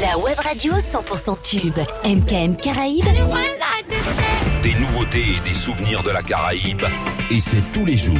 [0.00, 1.78] La web radio 100% tube.
[2.04, 3.04] MKM Caraïbes.
[4.62, 6.86] Des nouveautés et des souvenirs de la Caraïbe.
[7.30, 8.16] Et c'est tous les jours.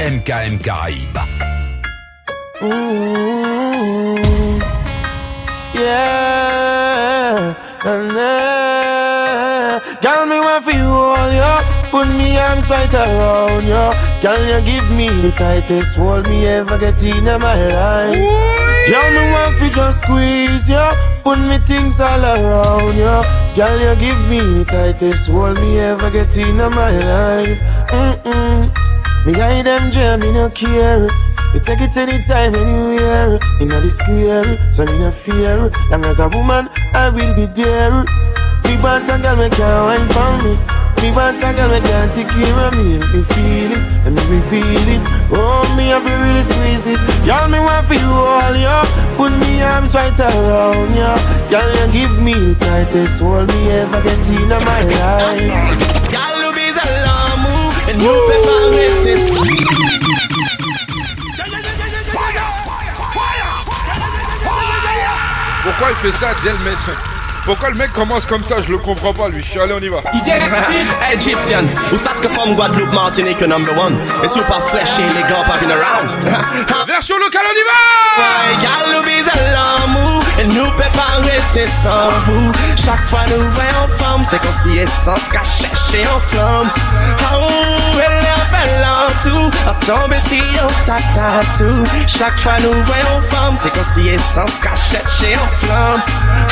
[0.00, 1.18] MKM Caraïbes.
[2.62, 4.16] Ooh,
[5.74, 7.54] yeah,
[7.84, 9.80] and then,
[10.28, 11.79] me for you all.
[11.90, 13.86] Put me arms right around you.
[14.22, 18.14] Can you give me the tightest hold me ever get in my life?
[18.88, 20.86] Girl, me want for just squeeze you.
[21.24, 23.18] Put me things all around you.
[23.56, 27.58] Girl, you give me the tightest hold me ever get in my life.
[27.90, 28.70] Mm-mm.
[29.26, 31.08] Me guide them jam, me no care.
[31.52, 33.40] You take it anytime, anywhere.
[33.60, 35.70] In the square, so me no fear.
[35.90, 38.04] Long as a woman, I will be there.
[38.82, 40.79] Want a girl, me can't wine for me.
[41.00, 42.98] Me want a girl, me can't take care of me.
[42.98, 45.02] Make me feel it, and me reveal it.
[45.32, 47.00] Oh, me have to really squeeze it.
[47.24, 48.84] Girl, me want for you all, yo.
[49.16, 51.12] Put me arms right around you.
[51.48, 56.12] Girl, you give me the tightest hold me ever get in my life.
[56.12, 57.56] Gallo is a lamu,
[57.88, 58.60] and you prepare
[65.62, 66.78] Pourquoi il fait ça dès le mec
[67.44, 68.56] Pourquoi le mec commence comme ça?
[68.64, 69.42] Je le comprends pas lui.
[69.42, 70.02] Je suis allé, on y va.
[71.12, 73.98] Egyptian, who savent que from Guadeloupe, Martinique, number one?
[74.22, 76.86] Et super fresh, et les gars pas around?
[76.86, 77.80] Version locale, on y va
[78.20, 82.52] Ouais, Gallo is a lamu, et nous peut pas rester sans vous.
[82.76, 86.70] Chaque fois nous voyons femme, c'est qu'on s'y essence qu'à chercher en flamme.
[87.32, 87.46] Oh,
[88.04, 88.29] elle
[89.22, 94.56] tout a tombe si yon tatatou Chak fwa nou voyon fam Se kon si esans
[94.64, 96.00] ka cheche yon flam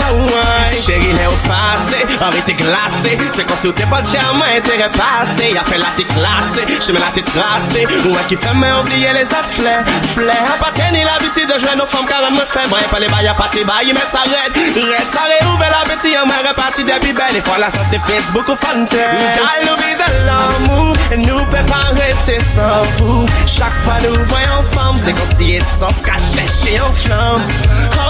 [0.03, 4.61] Hawaii Chéri le ou pase, anri te glase Se kon si ou te pot chaman
[4.67, 8.69] te repase Ya fe la te glase, cheme la te trase Ou an ki feme
[8.83, 9.79] oubliye les ap fle
[10.13, 13.09] Fle, an pa teni l'abiti de jwen Nou fam karan me fe Bray pa le
[13.15, 16.85] bay, an pa te bay, met sa red Red sa reouve l'abiti, an mwen repati
[16.85, 20.93] debi bel E fwa la sa se Facebook ou fante Nou kal nou vive l'amou
[21.25, 23.27] Nou pe pa arrêter sans vous.
[23.47, 27.43] Chaque fois nous voyons femme, c'est qu'on s'y est sans cacher chez en flamme.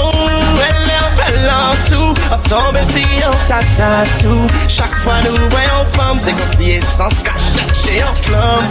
[0.02, 0.10] Oh,
[0.66, 4.46] est en fait tout, à tomber si on tata tout.
[4.68, 8.68] Chaque fois nous voyons femme, c'est qu'on s'y est sans cacher chez en flamme.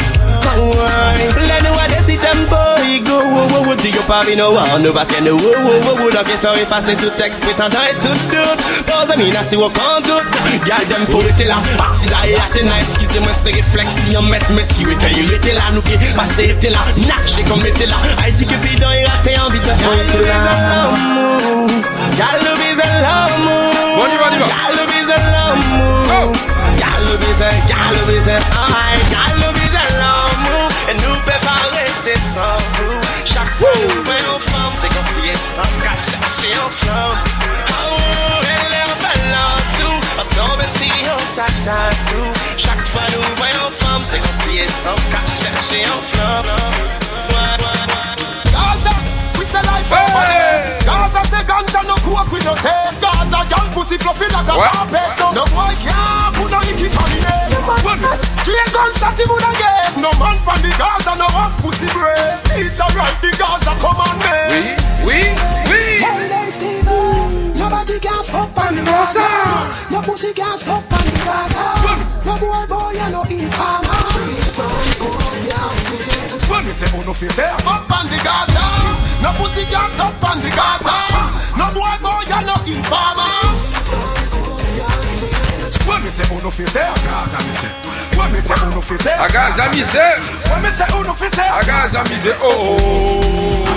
[0.56, 1.48] Ouais.
[1.48, 4.82] Let nous a décidé them boy go, wow, wow, wow, dis yo pas no one,
[4.82, 7.84] no parce que no, wow, wow, wow, wow, donc il faut effacer tout texte, prétendant
[7.90, 8.62] et tout doute.
[8.86, 10.28] Pose amis, là, si on compte doute.
[10.66, 14.96] Gal dem faut rester là, parti là et atteint excusez-moi, c'est réflexion, mettre messieurs, et
[14.96, 17.96] quand il était là, nous qui passé était là, naché comme était là.
[18.28, 19.92] I dit que bidon, il raté envie de faire
[20.42, 20.90] là.
[22.18, 23.72] Gal is a l'amour.
[24.00, 24.46] On y va, on y va.
[24.46, 26.32] Gal is a l'amour.
[26.78, 29.27] Gal is a, gal is a, aïe, gal
[33.34, 37.18] Chaque fois nous voyons femme, c'est s'y est sans qu'à chercher en flamme.
[37.70, 37.98] Oh,
[38.44, 40.00] elle est en tout.
[40.18, 42.32] On tombe si on tata tout.
[42.58, 46.77] Chaque fois nous voyons femme, c'est s'y est sans qu'à chercher en flamme.
[52.48, 52.96] No coke we no take.
[53.04, 55.12] Gaza girl pussy fluffy like a carpet.
[55.20, 57.52] So no boy can't put no icky on the head.
[58.32, 59.92] Straight gunshot he woulda get.
[60.00, 62.40] No man from the Gaza no have pussy bread.
[62.56, 64.80] Teacher write the Gaza commandment.
[66.00, 69.28] Tell them Steven, nobody can fuck on the Gaza.
[69.92, 71.64] No pussy can suck on the Gaza.
[72.24, 74.00] No boy boy you no informer.
[76.48, 78.64] When me say uno fi say fuck on the Gaza,
[79.28, 80.96] no pussy can suck on the Gaza.
[81.60, 83.36] No boy boy you're no informer.
[85.88, 86.88] When me say uno fi say
[87.60, 87.88] say.
[88.34, 90.16] Me say uno fi say Agaza misé,
[90.50, 93.77] When me say uno fi say agaza misé, oh.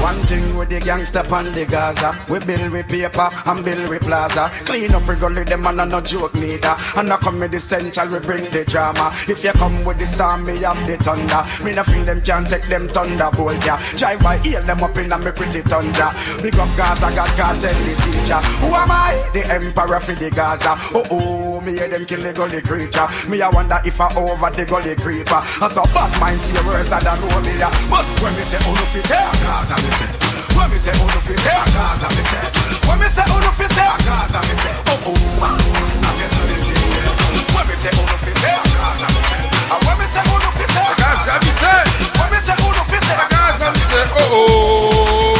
[0.00, 2.14] One thing with the gangster pan the Gaza.
[2.30, 4.50] We build with paper and build with plaza.
[4.64, 6.76] Clean up regularly them and I no joke neither.
[6.96, 9.10] And I come with the central we bring the drama.
[9.26, 11.42] If you come with the storm me have the thunder.
[11.64, 13.82] Me no feel them can't take them thunderbolt yeah.
[13.96, 16.10] Drive by heal them up in a me pretty thunder
[16.42, 18.40] Big up Gaza God can't tell the teacher.
[18.62, 19.30] Who am I?
[19.34, 20.74] The emperor for the Gaza.
[20.94, 23.04] Oh oh me hear them kill the gully creature.
[23.28, 25.36] Me I wonder if I over the gully creeper.
[25.60, 28.72] I saw bad minds stay worse than know me yeah But when me say no
[28.88, 30.08] fi say Gaza me say
[30.56, 32.40] When me say no fi say Gaza me say
[32.88, 36.64] When me say no fi say Gaza me say Oh oh I guess I didn't
[36.64, 40.06] see it When me say oh no fi say Gaza me say And when me
[40.08, 41.72] say oh no fi say Agaza misé,
[42.16, 45.36] When me say oh no fi say agaza misé, oh oh.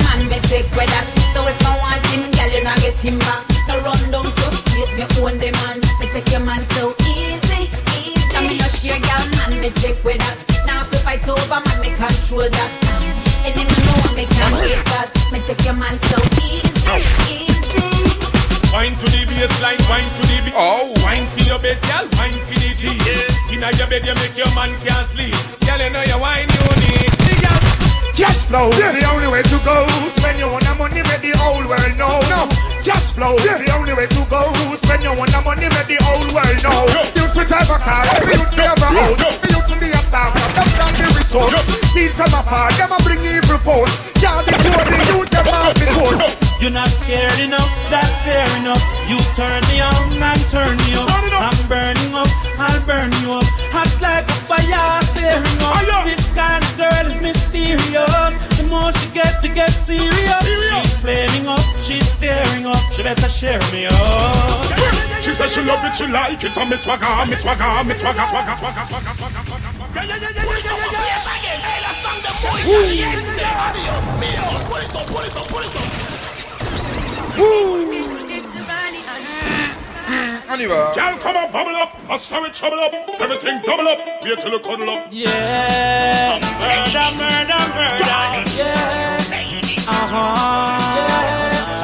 [0.00, 1.04] Man, me take where that
[1.36, 3.44] So if I want him, girl, you not get him back.
[3.68, 4.24] No run down
[4.88, 5.80] to place, me own the man.
[6.00, 8.28] Me take your man so easy, easy.
[8.30, 8.58] Tell me
[9.36, 10.38] man me take with that.
[10.66, 12.70] Now if I fight over, man me control that.
[13.44, 15.08] And then you know me can't hate that.
[15.32, 16.66] Me take your man so easy,
[17.28, 17.48] easy.
[18.72, 20.54] Wine to the baseline, wine to the beat.
[20.56, 20.92] Oh.
[21.02, 22.92] Wine for your bed, girl, wine for the G.
[22.92, 23.54] Yeah.
[23.54, 25.34] Inna your bed, you make your man can't sleep.
[25.64, 27.17] Girl, you know your wine you need.
[28.18, 29.86] The girl, Cash flow, the only way to go.
[30.10, 32.18] Spend your own money, make the whole world know.
[32.26, 32.50] No,
[32.82, 34.50] cash flow, the only way to go.
[34.74, 36.82] Spend your own money, make the whole world know.
[37.14, 39.22] Youth will drive a car, every youth will have a house.
[39.22, 41.54] Every youth will be a star, from them down the resort.
[41.94, 44.10] Steal from afar, them a bring evil force.
[44.18, 46.18] Can't be poor, the youth them have the course.
[46.58, 48.82] You're not scared enough, that's fair enough.
[49.06, 51.06] You turn me on and turn me up.
[51.06, 51.54] Up.
[51.54, 52.26] I'm burning up,
[52.58, 53.46] I'll burn you up.
[53.98, 55.74] Hot like a fire, searing up.
[55.74, 56.04] Fire.
[56.04, 58.34] This kind of girl is mysterious.
[58.56, 60.38] The more she gets, to get serious.
[60.38, 60.82] Serious.
[60.82, 62.78] She's flaming up, she's staring up.
[62.92, 63.94] She better share me up.
[65.20, 68.26] She said she love it, she like it, and me swagger, me swagger, me swagger,
[68.28, 69.94] swagger, swagger, swagger, swagger, swagger.
[69.94, 71.18] Yeah, yeah, yeah, yeah, yeah, yeah,
[80.08, 80.52] yeah.
[80.52, 80.92] On y va.
[80.94, 84.60] Girl, come on, bubble up, I start trouble up, everything double up, wait till you
[84.60, 85.06] cuddle up.
[85.10, 88.20] Yeah, murder, murder, murder.
[88.56, 89.18] Yeah,
[89.88, 91.28] uh huh.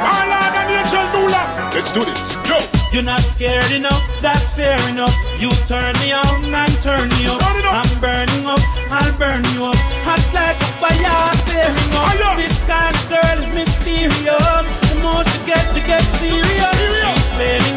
[0.05, 1.43] My Lord and Angel Nula,
[1.75, 2.59] let's do this, yo.
[2.94, 5.15] You're not scared enough, that's fair enough.
[5.41, 7.41] You turn me on and turn me up.
[7.43, 7.75] Turn up.
[7.75, 9.75] I'm burning up, I'll burn you up.
[10.06, 12.37] Hot like a fire, searing up.
[12.38, 14.67] This kind of girl is mysterious.
[14.87, 16.70] The more she gets, to get serious.
[16.70, 17.14] She's flaming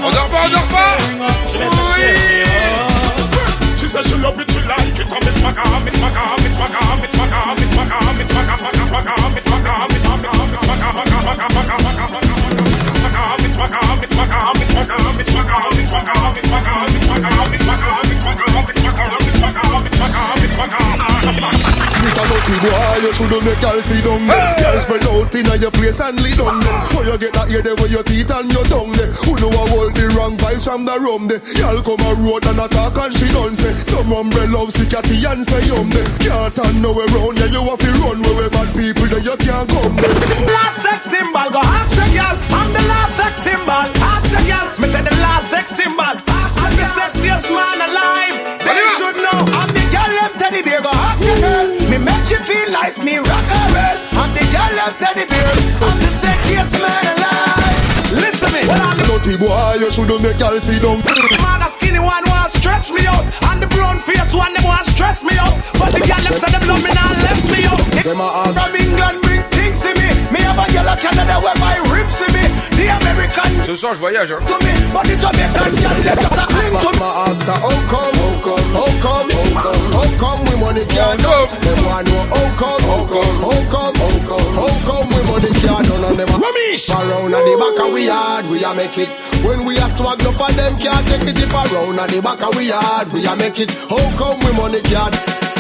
[0.04, 0.98] On dort pas, on dort pas.
[4.68, 8.58] Like it, and me swagger, me swagger, me swagger, me swagger, me swagger, me swagger,
[8.58, 12.48] swagger, swagger, me swagger, me swagger, me swagger, swagger, swagger, swagger, swagger, swagger, swagger.
[13.38, 17.58] Me swagger, me swagger, me swagger, me swagger, me swagger, me swagger, me swagger, me
[17.58, 20.86] swagger, me swagger, me swagger, me swagger, me swagger,
[21.26, 21.88] me swagger.
[21.98, 24.56] This a dirty boy, you shoulda make girl sit down there.
[24.62, 26.80] Girl spread out inna your place and lead on there.
[26.94, 29.12] How you get that ear there with your teeth and your tongue there?
[29.26, 31.42] Who know a hold the wrong vibes from the rum there?
[31.58, 35.06] Girl come a road and attack and she done say some umbrella love sick at
[35.06, 36.06] and say yum there.
[36.18, 39.38] Can't turn nowhere round, yeah you have to run where we bad people there you
[39.38, 40.18] can't come there.
[40.50, 42.36] Last sex symbol, go ask a girl.
[42.58, 43.86] I'm the last sex symbol.
[44.02, 44.66] Ask a girl.
[44.82, 46.02] Me say the last sex symbol.
[46.02, 48.36] I'm the sexiest man alive.
[48.66, 48.98] They Allez, va.
[48.98, 49.40] should know.
[49.62, 50.82] I'm the girl left teddy bear.
[50.82, 51.66] Go ask a girl.
[51.94, 52.98] Me make you feel nice.
[53.06, 53.98] Me rock a roll.
[54.18, 55.54] I'm the girl left teddy bear.
[55.86, 57.17] I'm the sexiest man alive.
[58.58, 58.66] Me.
[58.66, 61.02] Well, I'm the Dirty boy, you shoulda make girl sit down.
[61.42, 64.86] man a skinny one want stretch me out, and the brown face one them want
[64.86, 65.54] stress me out.
[65.78, 67.82] But the girl them say them love me now left me out.
[68.02, 68.50] Them a.
[68.54, 70.10] From England bring things to me.
[70.34, 72.46] Me have a girl of Canada where my ribs to me.
[72.78, 73.27] The American
[73.68, 74.34] Ce soir, je voyage.
[86.32, 86.90] Rubbish!
[86.90, 89.10] Around at the back of we yard, we a make it.
[89.44, 91.38] When we are swag, no for them, can't take it.
[91.38, 93.70] If around at the back of we yard, we a make it.
[93.90, 95.57] How come we money can't?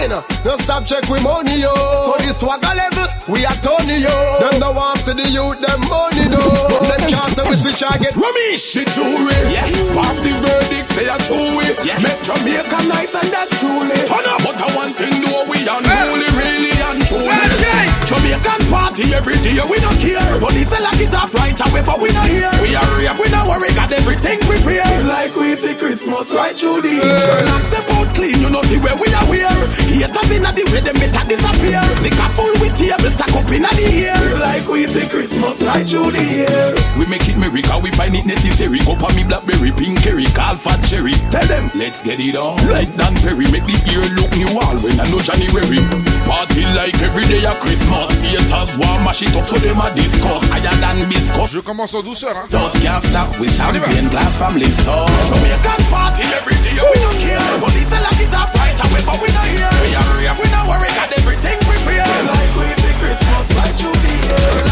[0.00, 1.68] Fine, no stop check we money yo.
[1.92, 4.14] So this swagger level, we a Tony yo.
[4.40, 6.88] Them no want see the youth, them money though.
[6.88, 9.36] Them can't say we switch I get Ramesh, the jury.
[9.52, 9.68] Yeah.
[9.92, 11.76] Pass the verdict, say a true it.
[11.84, 12.00] Yeah.
[12.00, 13.92] Make Jamaica nice and that's truly.
[14.08, 17.36] Turn up, but I one thing do we unruly, really and truly.
[17.60, 17.84] Okay.
[18.08, 20.24] Jamaican party every day, we don't care.
[20.40, 22.50] But Police lock it up right away, but we not here.
[22.64, 24.88] We are here, we not worry, got everything prepared.
[24.96, 27.18] It's like we see Christmas right through the year.
[27.20, 29.52] Sherlock step out clean, you know the way we are wear.
[29.90, 31.82] Haters in the way, them better disappear.
[32.04, 34.22] Liquor full with tables, stack up in the air.
[34.38, 36.70] Like we see Christmas right through the year.
[36.94, 38.78] We make it merry, cause we find it necessary.
[38.86, 41.18] Go for me blackberry, pink curry, call fat cherry.
[41.34, 42.54] Tell them, let's get it on.
[42.70, 45.82] Like Dan Perry, make the year look new all when I know January.
[46.30, 48.06] Party like every day at Christmas.
[48.22, 50.46] Haters want mash it up so them a discuss.
[50.46, 51.50] Higher than biscuit.
[51.50, 52.30] Je commence en douceur.
[52.30, 52.46] Hein.
[52.48, 55.10] Just can't stop with champagne glass from lift up.
[55.26, 57.42] Jamaican party every day, we don't care.
[57.58, 59.74] Police lock it up right away, but we not here.
[59.82, 62.06] We are here, we not worry, got everything prepared.
[62.06, 64.69] Like we see Christmas right through the year.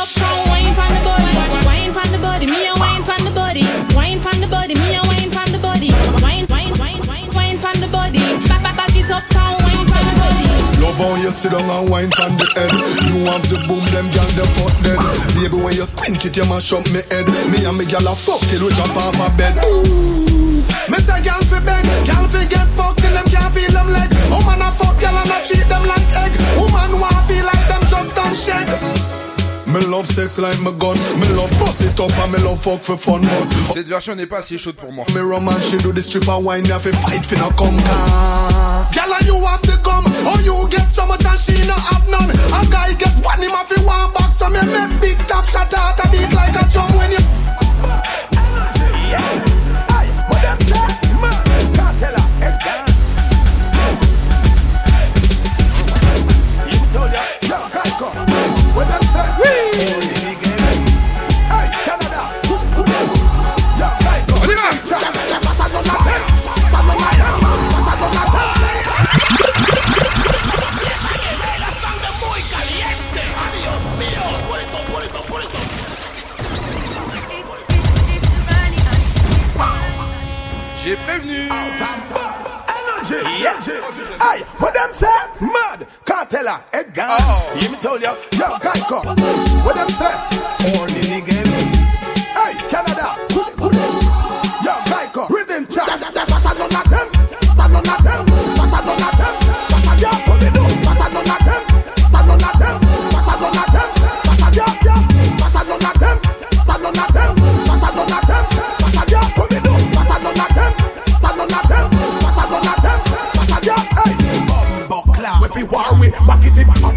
[0.00, 1.32] up, come wine pan the body,
[1.68, 4.96] wine pan the body, me a wine pan the body, wine pan the body, me
[4.96, 5.92] a wine pan the body,
[6.24, 10.14] wine wine wine wine wine pan the body, back it up, come wine pan the
[10.16, 10.48] body.
[10.80, 12.72] Love how you sit down and wine pan the head.
[13.12, 15.00] You have the boom, them gal them fuck dead.
[15.36, 17.28] Baby when you squint it, you mash up me head.
[17.52, 19.60] Me and me gal a fuck till we jump off a bed.
[19.68, 23.92] Ooh, me say gal fi beg, gal fi get fucked till them can't feel them
[23.92, 24.08] leg.
[24.32, 26.32] Woman a fuck gal and I treat them like egg.
[26.56, 29.29] Woman wanna feel like them just don't shake.
[29.72, 30.96] Me love sex like my gun.
[31.18, 33.22] Me love bust it up and me love fuck for fun.
[33.22, 35.04] But Cette version n'est pas assez chaude pour moi.
[35.14, 36.64] me romance she do the stripper wine.
[36.66, 37.76] Have to fight for no come.
[38.92, 40.04] Girl, you have to come.
[40.26, 42.30] Oh, you get so much and she no have none.
[42.30, 44.32] A guy get one him have to one back.
[44.32, 47.18] So me make big top shot out a beat like a drum when you.
[49.10, 49.49] J'ai
[83.40, 85.06] Hey, what them say?
[85.40, 87.06] Mad, cartella, Edgar.
[87.08, 87.58] Oh.
[87.58, 89.16] You me told you, yo, guy come.
[89.64, 90.14] What them say?
[90.78, 91.48] Only niggas.
[92.36, 93.16] Hey, Canada.
[94.62, 94.74] Yo,
[95.12, 95.34] come.
[95.34, 95.88] Rhythm chat.
[95.88, 97.08] Pata none of them.
[97.56, 98.29] Pata none of them.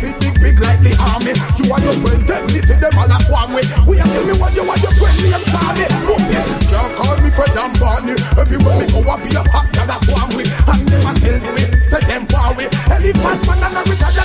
[0.03, 1.33] It it big, big like the army.
[1.57, 3.63] You are your friend, them listen them all at one way.
[3.88, 5.86] We are tell me what you want your friend, me and Tommy.
[6.03, 8.15] Boom, yeah, can't call me friend, I'm Barney.
[8.36, 11.39] Everywhere me go, I be a hot, yeah, that's one way And them a tell
[11.55, 12.67] me, say them far away.
[12.91, 14.23] Elephant man and a Richard,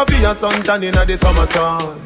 [0.00, 2.00] Go for your suntan in the summer sun.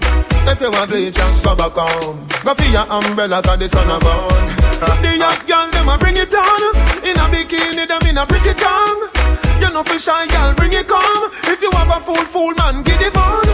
[0.50, 2.26] If you want bleach, go back home.
[2.42, 4.50] Go for your umbrella, cause the sun a burn.
[4.98, 6.74] The young girl, them a bring it on.
[7.06, 8.98] In a bikini, them in a pretty tongue.
[9.62, 11.30] You know for shy girl, bring it come.
[11.46, 13.46] If you have a fool, fool man, get it on.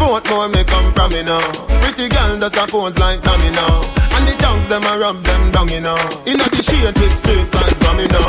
[0.00, 1.44] Both more may come from me now.
[1.84, 3.84] Pretty girl does a pose like me now.
[4.16, 6.00] And the tongues them a rub them down, you know.
[6.24, 8.24] In the shade with straight vibes from me now.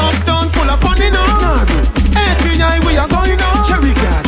[0.00, 1.36] Uptown full of fun, you know.
[2.16, 3.68] ATI we are going on.
[3.68, 4.27] Cherry Cat.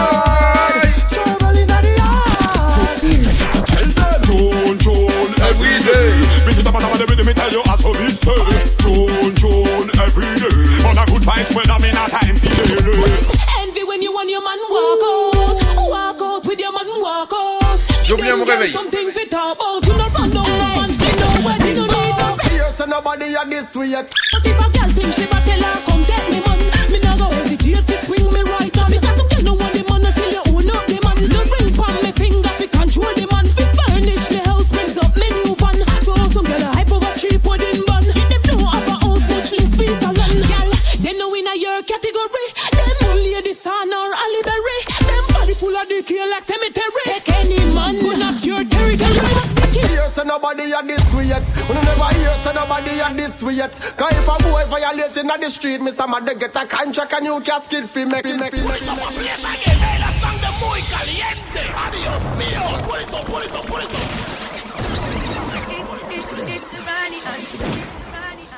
[0.00, 0.84] yard.
[1.12, 3.00] Travel in the yard.
[3.68, 4.20] Tell them.
[4.26, 6.08] June, June, Every day.
[6.46, 8.40] Visit the bottom of the rhythm, me tell you as how this stay.
[8.80, 10.88] June, June, every day.
[10.88, 13.12] On a good vibes, when I'm in a time for delay.
[13.60, 15.58] Envy when you and your man walk out.
[15.90, 17.78] Walk out with your man walk out.
[18.04, 18.70] J'ai oublié mon Girl, réveil.
[18.70, 19.86] Something fit talk about.
[19.86, 20.90] You no run down no man.
[20.90, 24.10] You know when you don't need no Here, so nobody at this way yet.
[24.32, 26.79] But if a girl think she back tell her come get me man
[50.20, 51.52] Here, so nobody at this way yet.
[51.68, 53.72] We no never hear, so nobody at this way yet.
[53.96, 57.24] Cause if a boy violate in the street, me some they get a contract and
[57.24, 58.80] you casket fi make fi make fi make.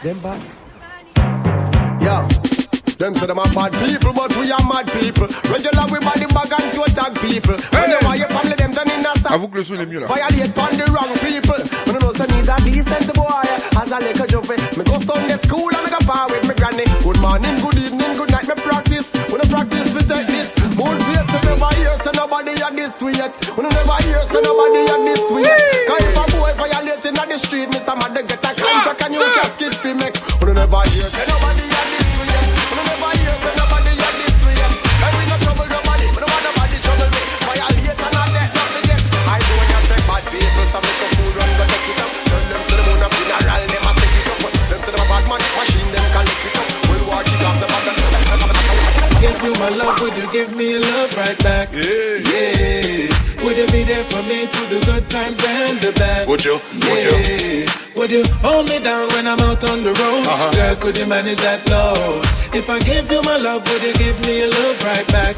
[0.03, 0.43] Them bad.
[2.03, 2.52] Yo.
[3.03, 5.27] Them say them are bad people, but we are mad people.
[5.51, 7.59] Regular we body bag and to attack people.
[7.75, 9.35] Whenever your family them done in a sack.
[9.35, 10.07] Avoue que le son est mieux là.
[10.07, 11.59] Violate on the wrong people.
[11.91, 13.43] When I know some he's a decent boy.
[13.75, 16.87] As a little jovey, me go Sunday school and me go bar with me granny.
[17.03, 18.47] Good morning, good evening, good night.
[18.47, 19.11] Me practice.
[19.35, 20.55] When I practice, we take this.
[20.79, 23.35] More face, so never hear, so nobody at this yet.
[23.59, 25.59] When I never hear, so nobody at this yet.
[25.91, 29.19] Cause if a boy violate in the street, me some they get a contract and
[29.19, 30.15] you casket fi make.
[30.39, 32.02] When I never hear, so nobody at this
[49.59, 51.73] my love, would you give me your love right back?
[51.73, 52.23] Yeah.
[52.23, 53.43] yeah.
[53.43, 56.29] Would you be there for me through the good times and the bad?
[56.29, 56.61] Would you?
[56.79, 56.95] Yeah.
[56.95, 57.67] Would you?
[57.97, 60.25] Would you hold me down when I'm out on the road?
[60.27, 60.53] Uh-huh.
[60.53, 62.25] Girl, could you manage that load?
[62.55, 65.37] If I give you my love, would you give me your love right back?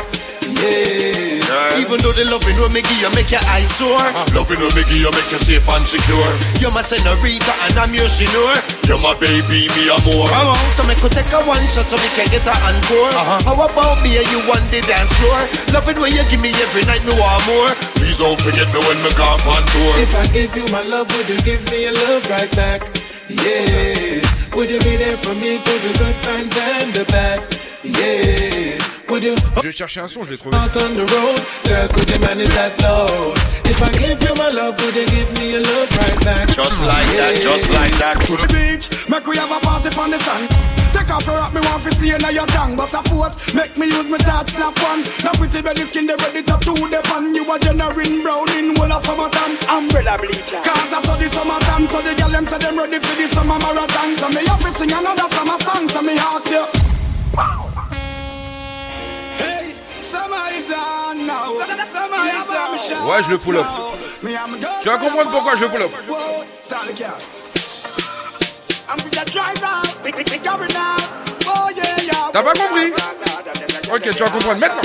[0.60, 1.80] Yeah.
[1.82, 3.98] Even though the loving will make you make your eyes sore.
[3.98, 4.26] Uh-huh.
[4.34, 6.30] Loving will make you make you safe and secure.
[6.62, 8.54] You're my senorita and I'm your senor
[8.86, 10.30] You're my baby, me a more.
[10.74, 13.12] So me could take a one shot so we can get a encore.
[13.14, 13.52] Uh-huh.
[13.52, 15.38] How about me and you on the dance floor?
[15.74, 17.70] Loving when you give me every night, me want more.
[17.98, 19.92] Please don't forget me when me gone on tour.
[20.00, 22.86] If I give you my love, would you give me your love right back?
[23.28, 24.22] Yeah.
[24.54, 27.42] Would you be there for me through the good times and the bad?
[27.82, 28.93] Yeah.
[29.08, 30.56] Would you Je vais chercher un son, je l'ai trouvé.
[30.56, 31.40] out on the road?
[31.64, 33.36] Girl, could you manage that load?
[33.66, 36.48] If I give you my love, would you give me your love right back?
[36.48, 40.10] Just like that, just like that To the beach, make we have a party on
[40.10, 40.48] the sun.
[40.92, 42.76] Take off your rock, me want to see you now your tongue.
[42.76, 45.02] But suppose, make me use my touch, snap one.
[45.24, 47.34] Now pretty belly skin, they ready to do the pan.
[47.34, 49.58] You a generating brown in whole of summertime.
[49.68, 50.60] Umbrella bleacher.
[50.62, 53.58] Cause I saw the summertime, so the girl them say them ready for the summer
[53.58, 54.16] marathon.
[54.16, 56.64] So me have to sing another summer song, so me ask you.
[57.34, 57.73] Hey,
[63.06, 63.66] Ouais, je le full up.
[64.82, 65.90] Tu vas comprendre pourquoi je le pull up.
[72.32, 72.92] T'as pas compris
[73.92, 74.82] Ok, tu vas comprendre maintenant.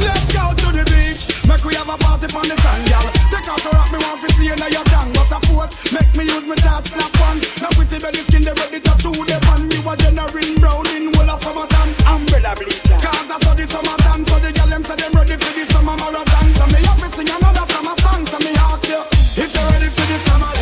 [0.00, 1.44] Let's go to the beach.
[1.46, 3.21] Make we have a party on the sand.
[3.32, 5.08] Take off your rock, me want to see you now your tongue.
[5.16, 7.40] But suppose, make me use my touch, snap one.
[7.64, 9.72] Now pretty belly skin, they ready to do the pan.
[9.72, 11.96] You a generating brown in whole of summertime.
[12.12, 13.00] Umbrella bleacher.
[13.00, 15.96] Cause I saw the summertime, so the girl them say them ready for the summer
[15.96, 16.46] marathon.
[16.60, 19.00] So me have to sing another summer song, so me ask you.
[19.40, 20.61] If you're ready for the summer,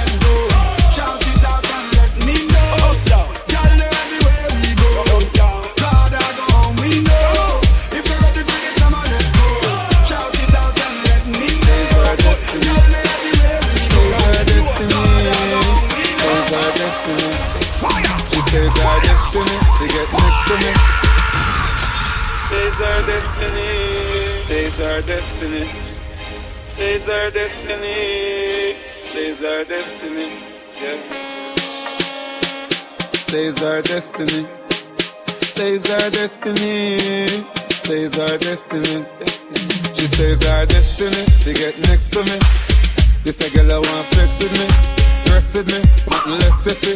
[19.81, 20.73] She get next to me.
[22.45, 24.35] Says our destiny.
[24.35, 25.65] Says our destiny.
[26.67, 28.77] Says our destiny.
[29.03, 30.29] Says our destiny.
[30.83, 31.01] Yeah.
[33.15, 34.47] Says our destiny.
[35.41, 37.27] Says our destiny.
[37.71, 39.07] Says our destiny.
[39.95, 41.25] She says our destiny.
[41.39, 42.39] She get next to me.
[43.25, 46.95] This a girl I want flex with me, rest with me, nothing less sissy.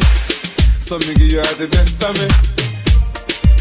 [0.80, 2.63] So me give you all the best of me.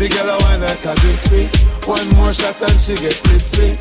[0.03, 1.47] The girl I want like a gypsy.
[1.87, 3.71] One more shot and she get tipsy.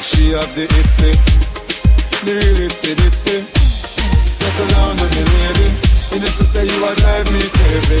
[0.00, 1.12] She have the itsy,
[2.24, 3.44] the real itsy bitsy.
[4.32, 5.68] Settle down with me, lady.
[6.16, 8.00] You to say you a drive me crazy.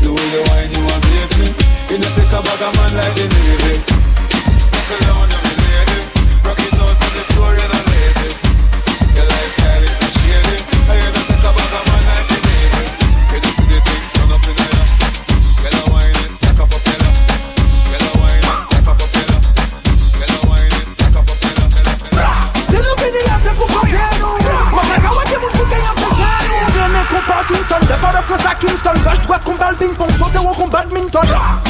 [0.00, 1.48] The way you whine, you amaze me.
[1.92, 3.76] You know take a bag of man like the Navy.
[4.64, 5.39] Settle down
[27.26, 28.92] Parkinson, départ de France à Kingston.
[29.04, 31.26] Gauche, droite, combat le ping-pong, sauter au combat badminton.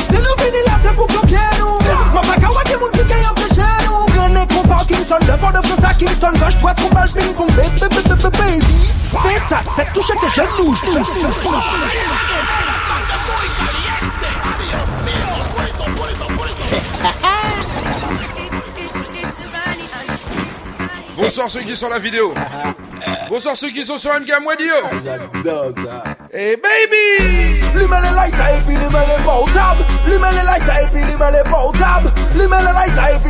[0.09, 1.79] Se nous vini là, c'est pour copier-nous
[2.13, 5.95] Moi, ma gawa, t'es mon bouteille en fraîcheur Viens qu'on Parkinson, départ de France à
[5.95, 6.33] Kingston.
[6.39, 7.81] Gauche, droite, combat le ping-pong, baby
[9.23, 10.75] Fais ta tête, touche tes genoux
[21.31, 22.35] Bonsoir ceux qui sont sur la vidéo.
[23.29, 24.75] Bonsoir ceux qui sont sur MK Mwadio.
[26.33, 27.61] Eh, baby!
[27.73, 29.85] Lui met les lights et puis lui met les portables.
[30.09, 32.13] Lui met les lights et puis lui met les portables.
[32.35, 33.21] Lui met les lights et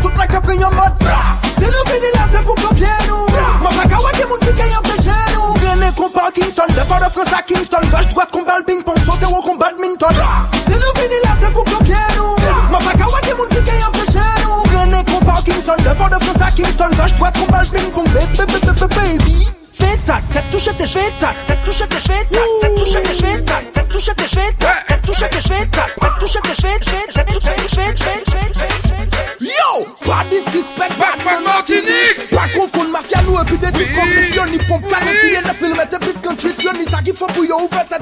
[0.00, 1.51] toute la capri en mode bras.
[1.62, 3.28] Se nou vini la se pou kopye nou
[3.62, 7.10] Mwen pa kawa ki moun ki kaya peche nou Grene kompa Kingston, de pa de
[7.14, 7.86] France a Kingston.
[7.92, 10.18] Gauche droite kompa l ping pong, sote ou kompa badminton
[10.58, 12.34] Se nou vini la se pou kopye nou
[12.72, 16.42] Mwen pa kawa ki moun ki kaya peche nou Grene kompa de pa de France
[16.42, 16.98] a Kingston.
[16.98, 21.62] Gauche droite kompa l ping pong, baby Fais ta tête, touche tes cheveux, ta tête,
[21.64, 25.21] touche tes cheveux, ta tête, touche tes cheveux, ta tête, touche tes cheveux, ta touche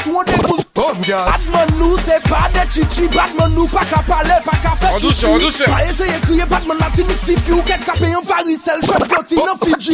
[0.01, 3.85] Bad one de gouz Bad man nou se pa de chichi Bad man nou pa
[3.85, 7.63] ka pale, pa ka fe chichi Pa eseye kriye bad man la tinik ti Ou
[7.69, 9.93] ket kape yon varisel, jom poti nan Fiji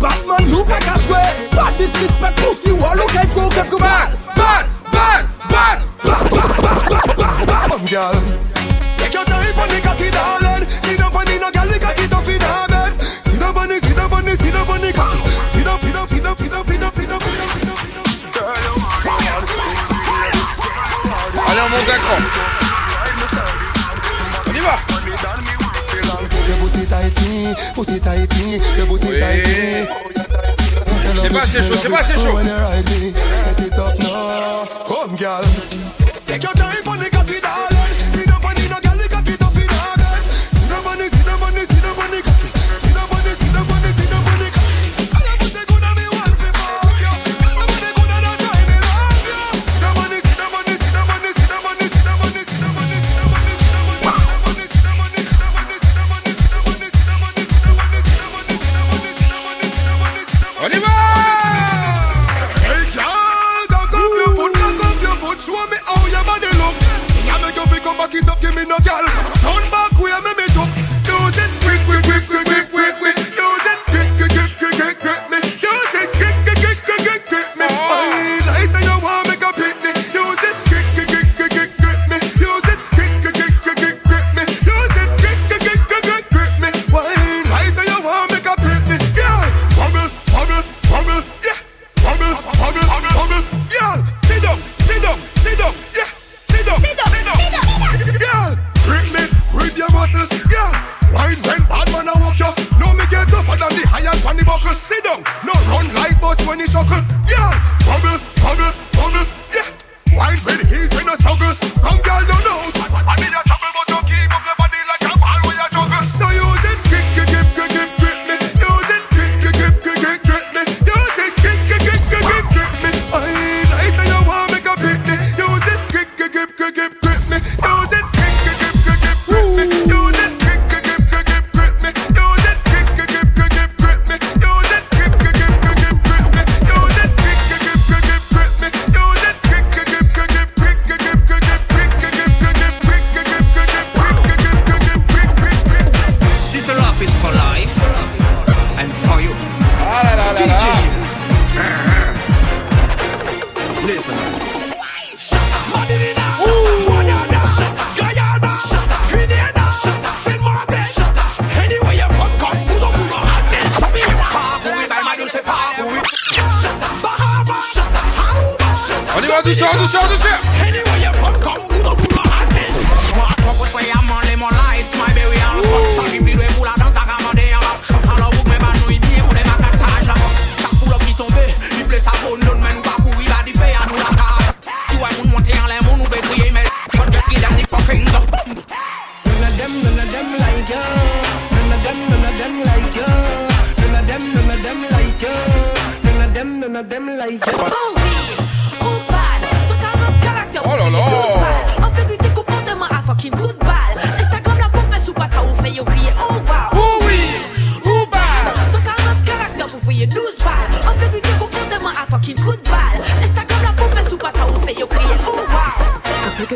[0.00, 1.20] Bad man nou pa ka jwe
[1.76, 5.84] disrespect pou si walo kay tro ket kou Bad, bad, bad, bad.
[6.04, 8.16] Bad, bad, bad, bad, bad, bad Bom gal
[9.02, 10.24] Tek yo tari pan di kati da
[10.80, 14.08] Si nan pan nan gal di kati to fi men Si nan pan si nan
[14.08, 14.80] pan si nan pan
[15.52, 16.93] Si nan, si nan, si nan, si nan, si nan
[21.74, 21.94] mon gars
[24.46, 24.78] On y va.
[31.22, 32.00] C'est pas assez chaud, c'est pas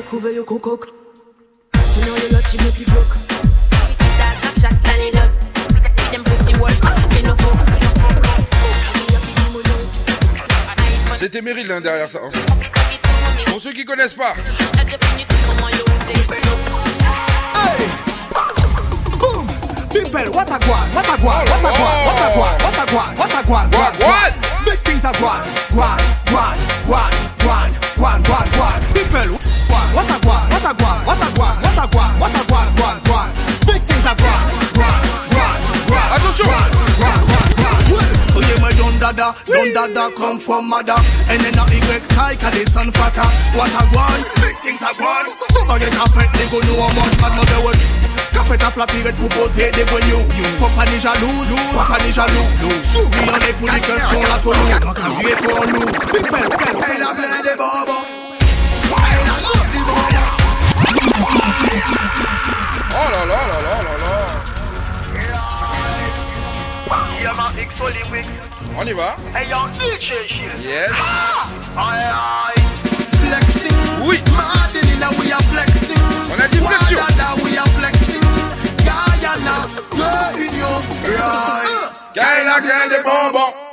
[0.08, 0.32] couvert
[11.20, 12.20] C'était Meryl hein, derrière ça.
[12.24, 12.30] Hein.
[13.46, 14.34] Pour ceux qui connaissent pas.
[19.90, 24.28] People, what a what a what a what a what a what a what?
[29.04, 29.37] a
[29.94, 32.42] guan, what a guan, what a guan, what a guan, what a guan, what a
[32.48, 33.28] guan, guan, guan.
[33.66, 34.40] Big things are guan,
[34.76, 35.00] guan,
[35.32, 35.56] guan,
[35.88, 36.06] guan.
[36.16, 36.46] Attention.
[36.46, 38.08] Guan, guan, guan, guan.
[38.36, 40.98] Oye me don dada, don dada come from mother.
[41.28, 43.28] And then a Y tie cause they son fucker.
[43.56, 45.32] What a guan, big things are guan.
[45.66, 47.80] Forget a fake nigga know how much mad mother work.
[48.32, 50.26] Café ta flapper et proposer des bonnets.
[50.58, 52.48] Faut pas ni jalouse, faut pas ni jaloux.
[52.82, 54.68] Souris on est pour les que sont la tonneau.
[54.80, 58.17] Quand on vit pour nous, big belle, belle, belle, belle, belle, belle, belle,
[61.80, 64.14] Oh là là là là là là.
[68.76, 69.16] On y va.
[70.60, 70.90] Yes.
[73.20, 74.22] Flexing Oui.
[76.30, 76.98] On a dit flexion.
[82.14, 83.67] Guyana, grande des bonbons.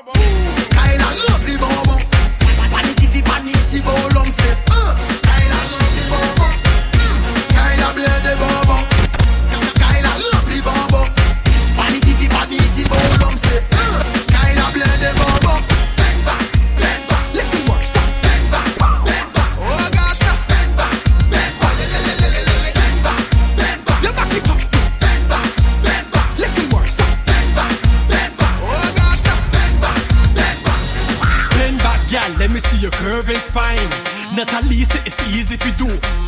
[33.56, 35.88] Natalie say it's easy to do.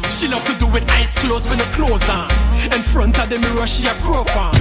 [0.10, 2.32] She love to do it eyes closed when the clothes on.
[2.72, 4.54] In front of the mirror, she a profile.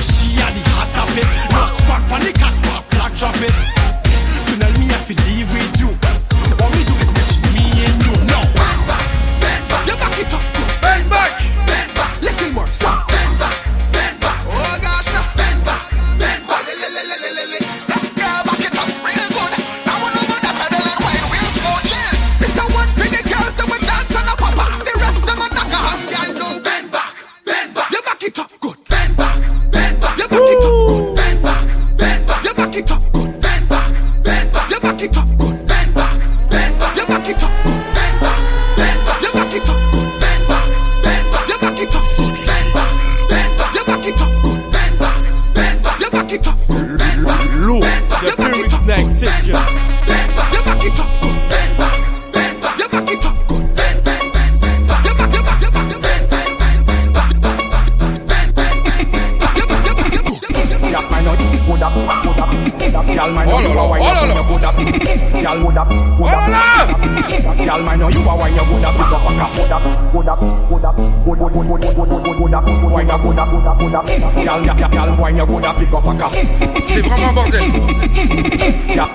[0.00, 1.28] She a the hot of it.
[1.68, 2.32] Squawk on the
[2.62, 3.52] pop, black drop it.
[4.58, 6.03] Tell me I feel leave with you.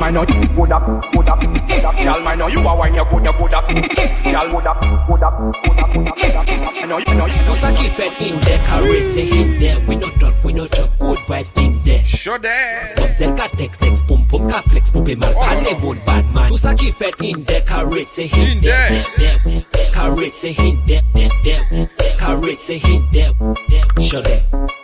[0.10, 2.00] Y'all might know good eh, up, good up, good up.
[2.04, 3.69] Y'all might know you are wine your good, your good up.
[3.69, 6.50] Eh, y'all good up, good up, good up, good up, good.
[6.50, 7.34] I know, I know you.
[7.48, 9.80] Nous ça qui fait in there, carré in there.
[9.88, 12.04] We no talk, we no talk, good vibes in there.
[12.06, 12.86] Chaud d'air.
[12.86, 16.50] Stop sell ka text, text, pum pum ka flex, poupée mal, parler mood bad man.
[16.50, 19.63] Tout ça qui fait in there, carré in there, there, there.
[19.93, 21.89] Carré in there, there, there.
[22.17, 23.32] Carré in there,
[23.69, 24.04] there.
[24.04, 24.78] Show there.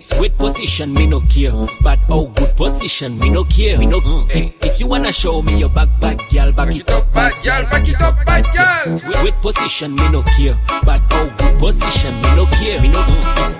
[0.00, 1.52] Hey, sweet position, me no care.
[1.82, 3.76] But oh, good position, me no care.
[3.76, 3.98] Me no.
[4.30, 7.64] If, if you wanna show me your back, back, girl, back, it up, Bad gal,
[7.64, 8.90] back it up, bad gal.
[8.94, 10.58] Sweet position, me no care.
[10.86, 12.80] But oh, good position, me no care.
[12.80, 13.04] Me no.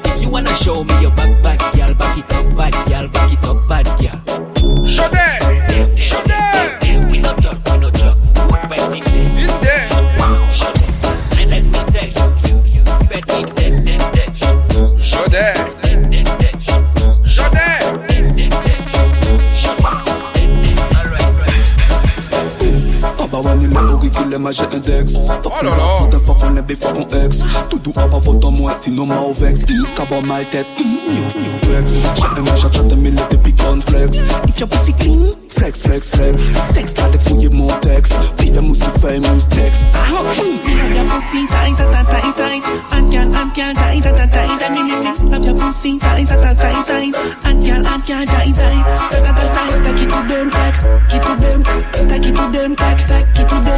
[0.07, 3.33] If you wanna show me your back, back, girl, back it up, bad girl, back
[3.33, 4.87] it up, back, girl.
[4.87, 5.95] Chaud d'air.
[5.95, 6.70] Chaud d'air.
[24.31, 25.13] les mages et index.
[25.13, 26.09] Fuck oh là là.
[26.11, 27.39] The fuck on est before on ex.
[27.69, 29.61] Tout doux à pas votre moi, sinon ma au vex.
[29.97, 31.93] Cabo my tête, mm, you, you vex.
[32.15, 34.19] J'ai un machat, j'ai des mille de pick on flex.
[34.49, 36.41] If your pussy clean, flex, flex, flex.
[36.75, 38.15] Sex, latex, fouillez mon texte.
[38.39, 39.83] Puis fais mousse, famous text.
[40.11, 42.65] Love your pussy tight, tight, tight, tight.
[42.93, 44.71] And girl, and girl, tight, tight, tight, tight.
[44.75, 45.31] Me, me, me.
[45.31, 47.15] Love your pussy tight, tight, tight, tight.
[47.45, 49.71] And girl, and girl, tight, tight, tight, tight, tight.
[49.85, 50.81] Take it to them, take,
[51.13, 51.63] it to them,
[52.09, 53.77] take it to them, take, take it to them,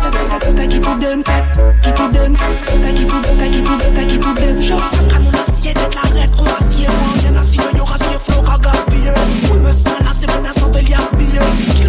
[0.54, 1.50] take it to them, take,
[1.82, 4.62] it to them, take it to, take it to, take it to them.
[4.62, 6.86] Show ça nous l'assiette, tête la rette, on assied.
[7.22, 9.14] Rien à cirer, y'aura cier, flow, qu'à gaspiller.
[9.48, 11.81] Pour me se là, c'est bon, à your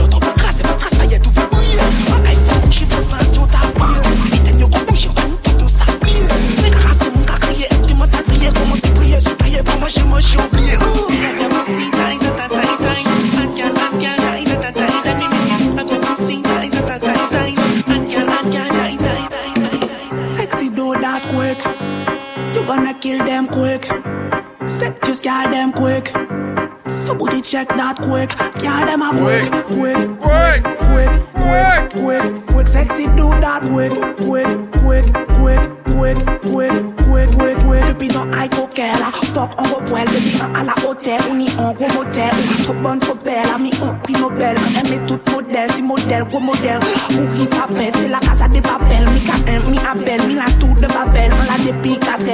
[27.14, 28.34] Your booty check that quick.
[28.58, 32.68] Girl, them a quick, quick, quick, quick, quick, quick, quick.
[32.68, 34.50] Sexy do that quick, quick,
[34.82, 35.06] quick,
[35.38, 35.62] quick,
[35.94, 36.74] quick, quick,
[37.06, 37.86] quick, quick, quick.
[37.86, 40.08] Depuis non aïe coquet là, fuck on repouelle.
[40.08, 42.34] Depuis on à la hôtel, on y on gros motel.
[42.64, 44.58] Trop bonne, trop belle, ami on prix Nobel.
[44.84, 46.80] Aimé tout modèle, si modèle, gros modèle.
[47.10, 49.08] Pourri papel, c'est la casa des papels.
[49.14, 51.32] Mi KM, mi Abel, mi la tour de Babel.
[51.32, 52.26] On la depuis 4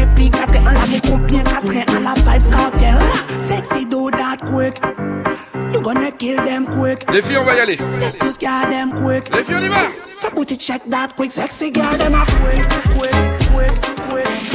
[0.00, 2.81] depuis 4 on la combien 4 ans, on la vibes 40
[4.46, 4.80] quick.
[5.72, 7.04] You gonna kill them quick.
[7.10, 7.78] Les filles, on va y aller.
[8.20, 9.30] Just get them quick.
[9.34, 9.88] Les filles, on y va.
[10.10, 11.32] So booty check that quick.
[11.32, 12.62] Sexy girl, them a quick,
[12.96, 13.14] quick,
[13.52, 13.74] quick,
[14.08, 14.51] quick,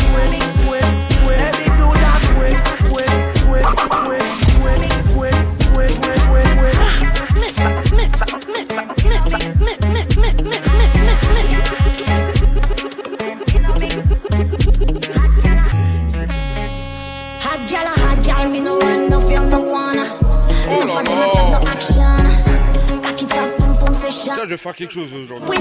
[24.58, 25.58] vais faire quelque chose aujourd'hui.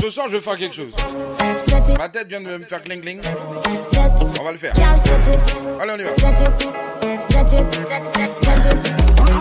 [0.00, 0.94] Ce soir, je vais faire quelque chose.
[1.98, 3.20] Ma tête vient de me faire cling cling.
[4.40, 4.72] On va le faire.
[5.80, 6.10] Allez, on y va.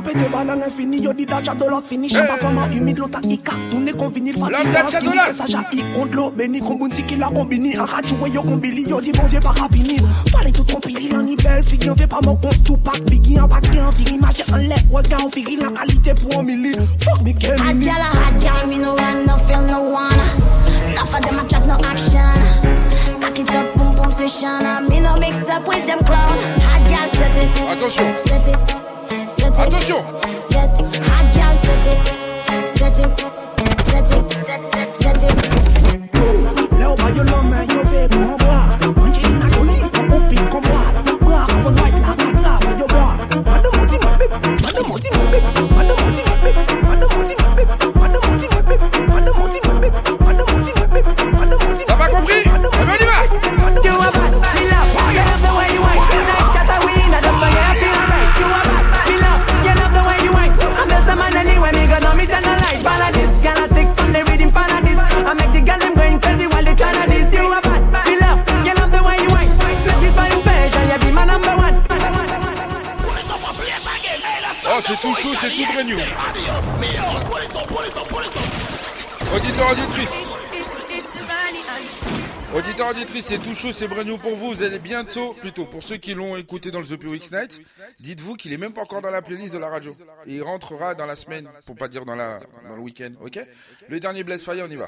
[0.05, 3.91] pète balle à l'infini, yo dit d'achat dollars fini, pas femme humide, l'autre ika, tourné
[3.93, 7.85] convenu, le fatigue, l'achat dollars, ça j'ai contre l'eau, béni, combunzi qui l'a combiné, en
[7.85, 9.97] ratchoué, yo combili, yo dit bon Dieu, pas rapini,
[10.31, 13.65] fallait tout compili, l'en belle, figure, fait pas mon compte, tout pack, biggie, en pack,
[13.75, 17.31] en figure, match, en lait, waka, en figure, la qualité pour un milli, fuck me,
[17.31, 17.59] game.
[17.59, 20.13] Hot girl, a hot girl, me no run, no feel, no one,
[20.91, 25.49] enough of them, I no action, cock it up, boom, boom, session, me no mix
[25.49, 28.84] up with them clown, hot girl, set it, set it,
[29.53, 29.67] set it.
[29.67, 30.41] Attention.
[30.41, 30.77] Set.
[30.77, 30.95] Set it.
[32.77, 33.19] Set it.
[33.89, 34.31] Set it.
[34.31, 35.54] Set, set, set it.
[83.21, 84.51] c'est tout chaud, c'est brand pour vous.
[84.51, 87.61] Vous allez bientôt, plutôt, pour ceux qui l'ont écouté dans le The Pure X Night,
[87.99, 89.95] dites-vous qu'il est même pas encore dans la playlist de la radio.
[90.27, 93.39] Et il rentrera dans la semaine, pour pas dire dans, la, dans le week-end, ok?
[93.87, 94.85] Le dernier Blaze Fire, on y va.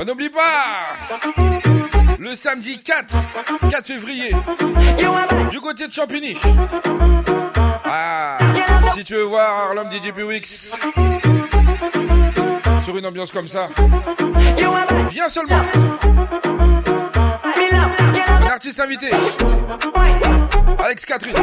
[0.00, 0.86] On n'oublie pas
[2.18, 3.14] le samedi 4,
[3.70, 4.34] 4 février,
[5.50, 6.36] du côté de Champigny.
[7.84, 8.38] Ah,
[8.94, 10.76] si tu veux voir l'homme DJ Pewix
[12.96, 13.68] une ambiance comme ça.
[15.10, 15.62] Viens seulement.
[18.42, 19.10] Un artiste invité.
[20.78, 21.34] Alex Catherine.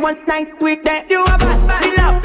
[0.00, 1.10] one night with that.
[1.10, 2.19] You a bad, me love.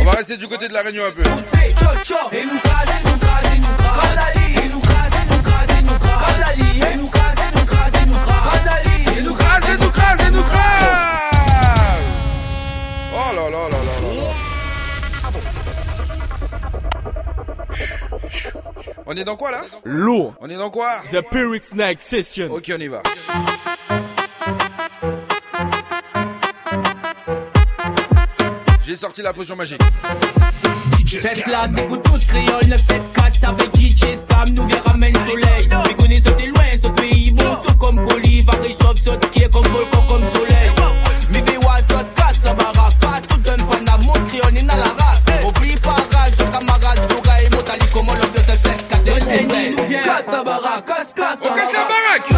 [0.00, 1.27] On va rester du côté de la un peu.
[19.28, 20.34] est dans quoi là Lourd.
[20.40, 22.50] On est dans quoi The Pyrrhic Snack Session.
[22.50, 23.02] Ok, on y va.
[28.86, 29.82] J'ai sorti la potion magique.
[31.06, 35.68] Cette classe écoute toute créole 974 avec DJ Scam, nous viens ramène soleil.
[35.86, 39.52] Mais connais ce loin, ce pays beau, saut comme colis, va réchauffe, saute qui est
[39.52, 40.58] comme volcan, comme soleil.
[51.18, 51.42] casse.
[51.42, 52.37] On casse la.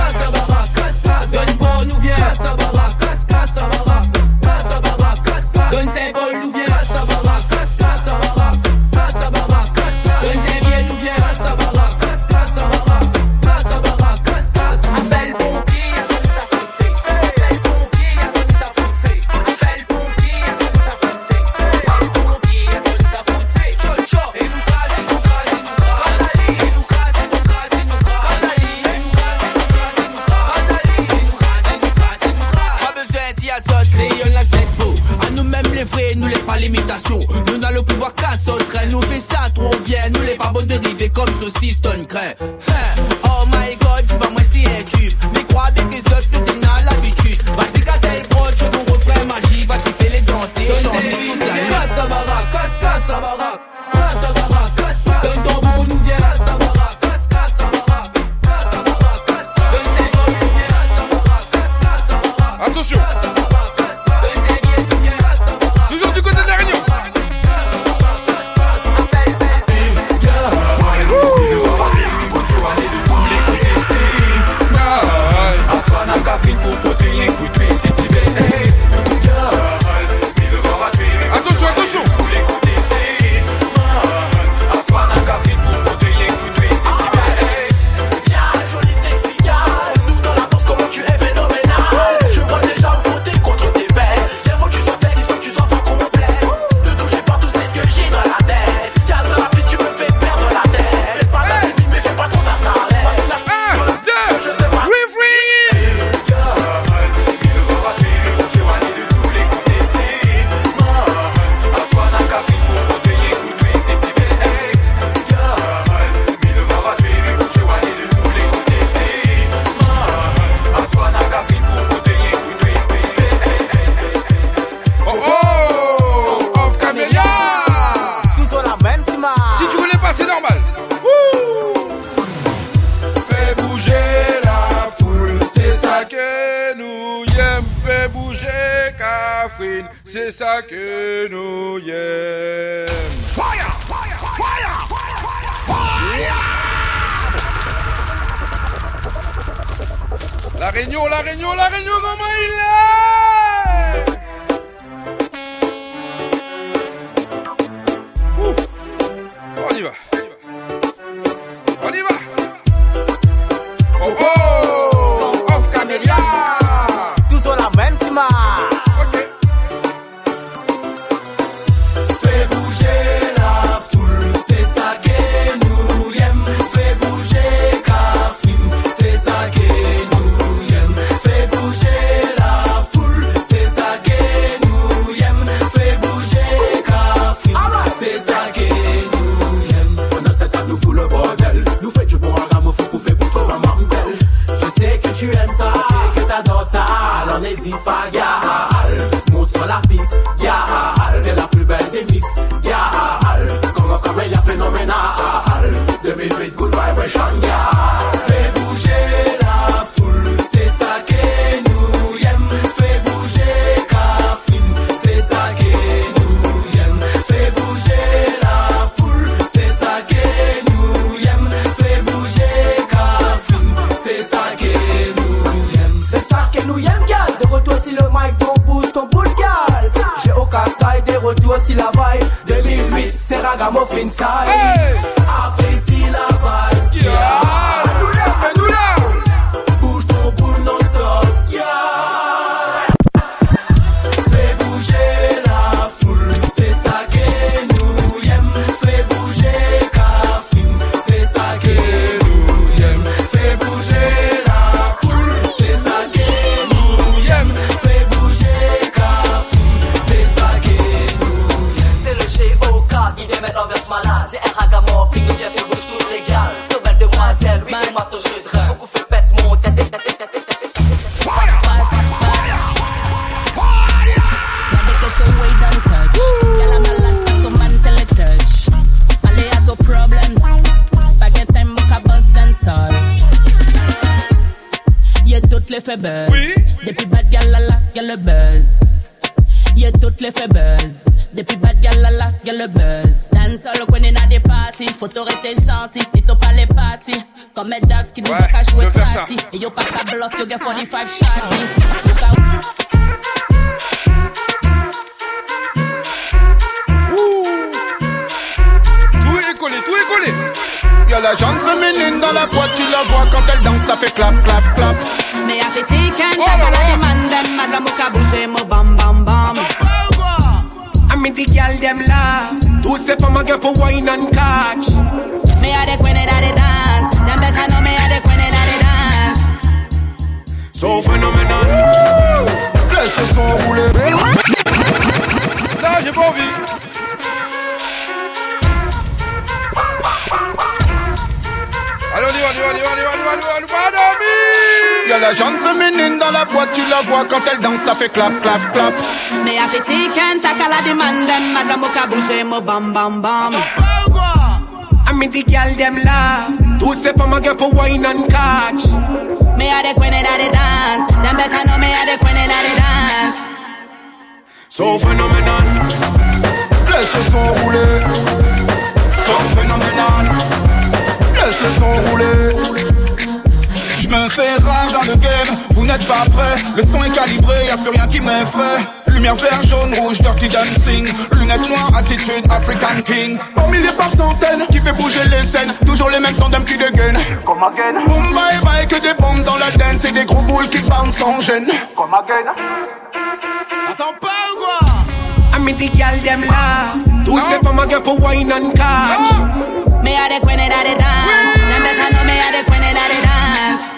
[398.81, 400.05] Wine and catch.
[400.05, 402.91] Me a the queen in the dance Them better know me a the queen eh.
[402.91, 403.95] in the dance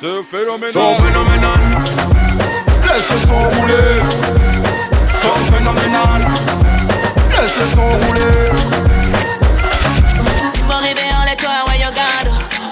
[0.00, 0.70] Ce phénoménal.
[0.72, 1.60] So phénoménal.
[2.86, 3.90] Laisse le son rouler.
[3.90, 4.10] Eh.
[5.20, 6.22] Son phénoménal.
[7.32, 8.50] Laisse le son rouler.
[10.54, 12.30] Si mon réveillon les toi where you gone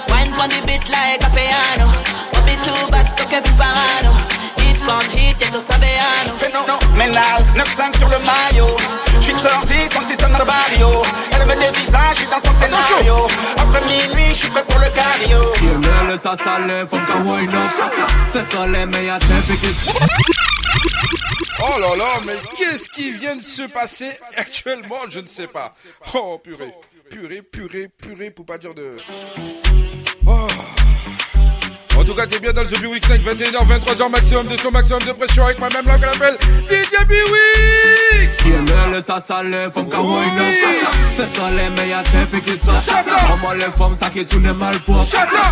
[0.09, 1.87] Wine pon the beat like a piano
[2.33, 4.11] Don't be too bad to Kevin Parano
[4.57, 8.75] Hit pon hit y'a tout sabeano Phénoménal, 9-5 sur le maillot.
[9.29, 11.03] J'suis sorti sans le système dans le barrio.
[11.33, 13.27] Elle me dévisage, j'suis dans son scénario.
[13.57, 15.53] Après minuit, j'suis prêt pour le cardio.
[15.61, 17.93] Yemele sa sale, faut qu'à wine up
[18.31, 19.19] Fais ça les meilleurs
[21.61, 25.01] Oh là là, mais qu'est-ce qui vient de se passer actuellement?
[25.09, 25.73] Je ne sais pas.
[26.15, 26.73] Oh purée,
[27.11, 28.97] purée, purée, purée, pour pas dire de.
[30.25, 30.47] Oh.
[31.99, 34.71] En tout cas, t'es bien dans le The Week 5, 21h, 23h maximum de son
[34.71, 36.37] maximum de pression avec ma même langue qu'on appelle
[36.69, 38.45] DJ B-Weeks.
[38.45, 40.45] Yemele sa sale, faut qu'à wine up
[41.17, 42.75] Fais ça les meilleurs pick it up
[43.27, 45.05] Maman les femmes, ça qui tourne mal pour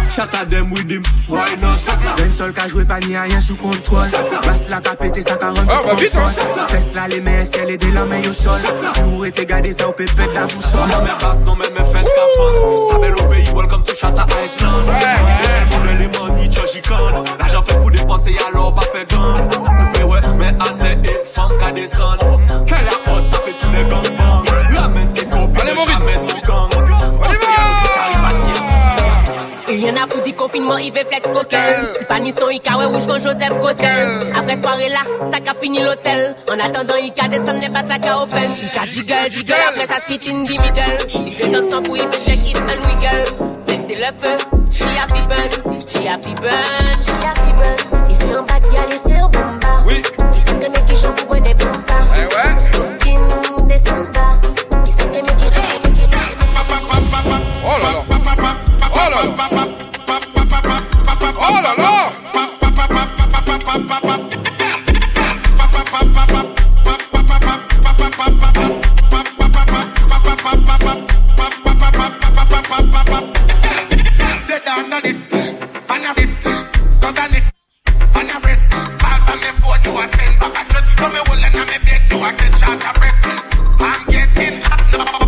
[0.09, 1.75] Shut at them with him, why not?
[2.15, 4.07] D'un seul qu'a joué pas ni rien sous contrôle.
[4.43, 6.67] Passe la qu'a pété ça qu'a rendu Ah, bah vite, hein.
[6.69, 8.59] Fesse là les mains ciel et des au sol.
[8.95, 10.71] Si vous étiez gardé ça au pépé de la boussole.
[10.73, 13.93] Non mais basse, non mais mes fesses qu'à fun Ça belle au pays, welcome to
[13.93, 14.69] Shata Iceland.
[15.71, 20.21] Mon élément ni jajikon L'ajan fèk pou depanse yalò pa fè jan Ou pe wè
[20.39, 22.25] men atè e fam ka desan
[22.69, 26.41] Kè la hot sa fè tou de gang bang Ramen se kopi ne jamen nou
[26.49, 28.65] gang On fè yalò ki kari pati yas
[29.77, 32.89] Yon a foudi konfinman i ve flex koken Si pa ni son i ka wè
[32.95, 37.59] kon Joseph Goten Apre soare la, sa ka fini l'hotel En attendant i ka desan
[37.59, 38.53] ne pas la ka open.
[38.63, 41.25] I ka jigel, jigel, apre sa spit in di middle.
[41.27, 43.51] I fè ton san pou i pe check it and wiggle.
[43.67, 44.33] Sek se le fè,
[44.71, 48.11] she a fi burn she a fi burn, she a fi burn.
[48.11, 49.83] Ici en bas de gal, et c'est au bomba.
[49.85, 50.01] Oui.
[50.35, 51.97] Ici c'est que mes qui chantent pour bonne bomba.
[52.15, 52.51] Eh ouais.
[52.73, 54.39] Looking descenda.
[54.83, 55.47] Ici c'est que mes qui
[57.63, 58.01] Oh là là.
[58.09, 59.33] Oh là là.
[61.39, 61.93] Oh là là.
[74.47, 75.21] They down on this,
[75.97, 76.37] on a wrist,
[77.01, 77.49] cut on it,
[78.13, 78.63] on a wrist.
[79.01, 80.89] Ball from me phone, you a send back a trust.
[80.97, 83.17] From me wall and me bed, you a get shot a breath.
[83.81, 85.27] I'm getting hot now.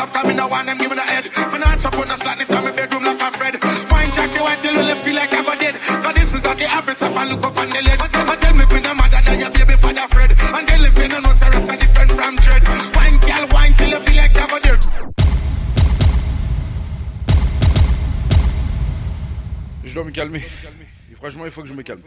[0.00, 1.24] Cause me no want them give me the head.
[1.52, 3.54] Me not support no slackness on my bedroom like a Fred.
[3.90, 5.76] Wine jack, you want till you feel like I'm dead.
[5.76, 8.00] Cause this is the average, so I look up on the lid
[20.00, 20.42] dois me calmer.
[21.10, 22.02] Et franchement, il faut que je me calme.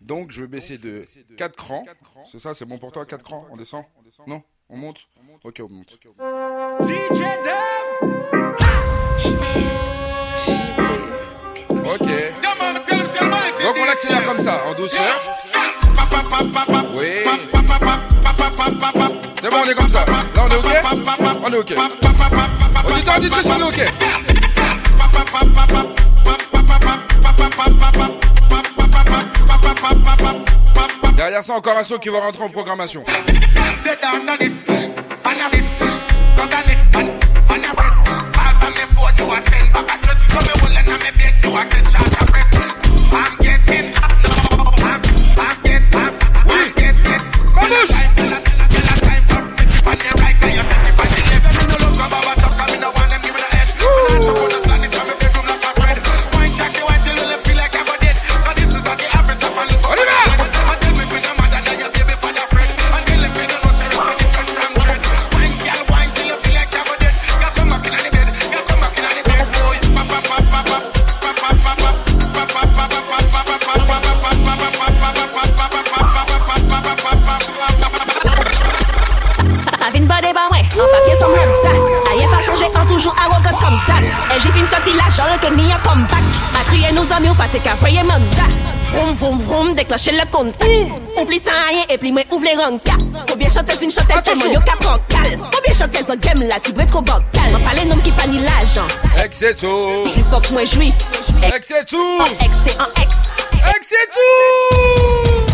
[0.00, 1.04] Donc, je vais baisser de
[1.36, 1.84] 4 crans.
[2.30, 3.84] C'est ça, c'est bon pour toi 4 crans On descend
[4.26, 5.08] Non On monte
[5.44, 5.98] Ok, on monte.
[6.82, 7.22] DJ.
[11.70, 12.08] Ok.
[13.62, 15.00] Donc, on accélère comme ça, en douceur.
[16.98, 17.06] Oui.
[19.40, 20.04] C'est bon, on est comme ça.
[20.04, 20.66] Là, on est ok?
[21.42, 21.74] On est ok.
[22.90, 23.92] Auditeur, auditrice, on est ok.
[31.16, 33.04] Derrière ça, encore un saut qui va rentrer en programmation.
[87.88, 88.46] Ka voye manda
[88.90, 90.54] Vroom vroom vroom, déclencher le compte.
[91.20, 92.96] Oublie sans rien et puis moi ouvre les ranka
[93.30, 96.72] Combien chanteuse une chanteuse tellement yo ka prend cal Combien chanteuse en game la ti
[96.72, 97.52] bre trop bocal.
[97.52, 98.86] M'en parle nom qui pa ni l'argent.
[99.22, 100.06] Ex c'est tout.
[100.06, 100.92] J'suis fuck moi j'suis
[101.54, 101.66] Ex.
[101.68, 102.18] C'est tout.
[102.20, 103.14] En ex c'est en ex.
[103.76, 105.48] Ex c'est tout.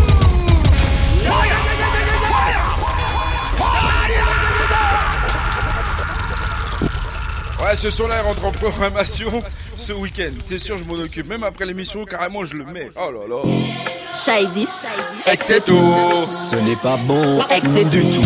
[7.63, 9.43] Ouais, ce son-là il rentre en programmation
[9.85, 10.31] ce week-end.
[10.43, 11.27] C'est sûr, je m'en occupe.
[11.27, 12.89] Même après l'émission, carrément, je le mets.
[12.95, 13.43] Oh là là.
[14.11, 14.67] Shady
[15.27, 15.79] Ex c'est tout.
[16.31, 18.25] Ce n'est pas bon Ex c'est du tout.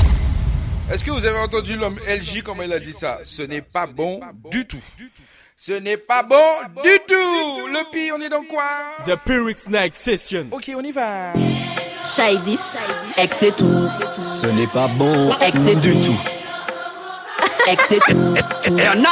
[0.89, 3.19] Est-ce que vous avez entendu l'homme LJ comment il a dit ça?
[3.23, 4.79] Ce n'est pas bon du tout.
[5.57, 6.41] Ce n'est pas bon
[6.81, 7.67] du tout.
[7.67, 8.63] Le pire, on est dans quoi?
[9.05, 10.47] The Pyrrhic Night Session.
[10.51, 11.33] Ok, on y va.
[12.05, 12.57] Shady
[13.17, 13.89] Ex c'est tout
[14.21, 16.19] Ce n'est pas bon Ex c'est du tout.
[17.67, 18.35] Ex c'est tout
[18.77, 19.03] Et un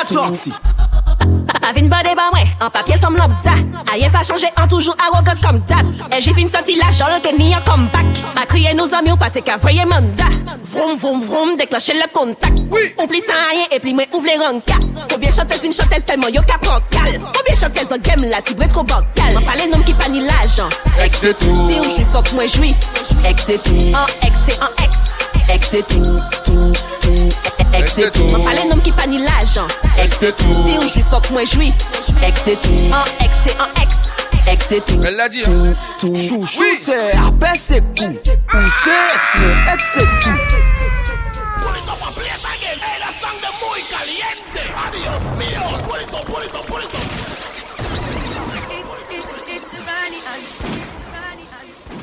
[1.67, 1.77] atoxy.
[1.77, 3.53] Avin bade ba mwen, an papye som lambda
[3.93, 7.37] Aye pa chanje an toujou arrogant kom dab E j'ai fin sorti la jol ke
[7.37, 8.05] ni an comeback
[8.35, 10.25] A kriye nou zami ou pate ka voye manda.
[10.63, 12.59] Vroom vroom vroom, déclencher le contact
[13.01, 14.75] Oublie sans rien et puis moi ouvre les ranka.
[15.09, 18.53] Combien chanteuse une chanteuse tellement yo ka prend cal Combien chanteuse en game la ti
[18.53, 20.69] bre trop bocal M'en parle nom qui pa ni l'argent
[21.03, 21.69] Ex c'est tout.
[21.69, 22.75] Si ou j'suis fuck moi j'suis
[23.25, 23.77] Ex c'est tout.
[23.93, 24.95] En ex c'est en ex.
[25.53, 26.73] Ex c'est tout Tout,
[27.07, 27.33] tout,
[27.77, 27.87] ek
[28.43, 29.21] pale nom ki pa ni
[30.65, 31.71] Si ou jwi fok mwen jwi,
[32.27, 33.97] ek se tou An ek se an ek,
[34.53, 35.75] ek se tou Elle l'a dit hein.
[36.01, 38.11] Chou chou te apè se kou
[38.53, 38.67] Ou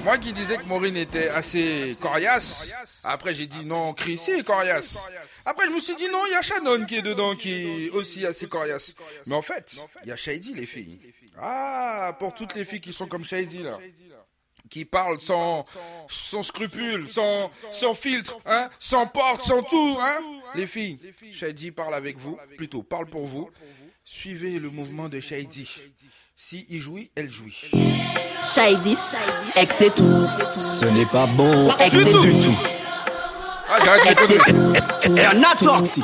[0.04, 2.74] Moi qui disais que Maureen était assez coriace,
[3.04, 5.08] après j'ai dit non, Chris est coriace.
[5.46, 7.90] Après je me suis dit non, il y a Shannon qui est dedans qui est
[7.90, 8.94] aussi assez coriace.
[9.26, 11.00] Mais en fait, il y a Shady les filles.
[11.38, 13.78] Ah, pour toutes les filles qui sont comme Shady là.
[14.70, 15.64] Qui parlent sans,
[16.08, 20.18] sans scrupule, sans, sans filtre, hein, sans porte, sans tout, hein.
[20.54, 20.98] Les filles,
[21.32, 23.50] Shady parle avec vous, plutôt parle pour vous.
[24.04, 25.68] Suivez le mouvement de Shady.
[26.46, 27.58] Si il jouit, elle jouit.
[28.42, 28.98] Shady
[29.56, 30.28] Ex c'est tout
[30.60, 32.58] Ce n'est pas bon Ex c'est du tout.
[33.70, 33.78] Ah,
[35.04, 36.02] Et un atoxy.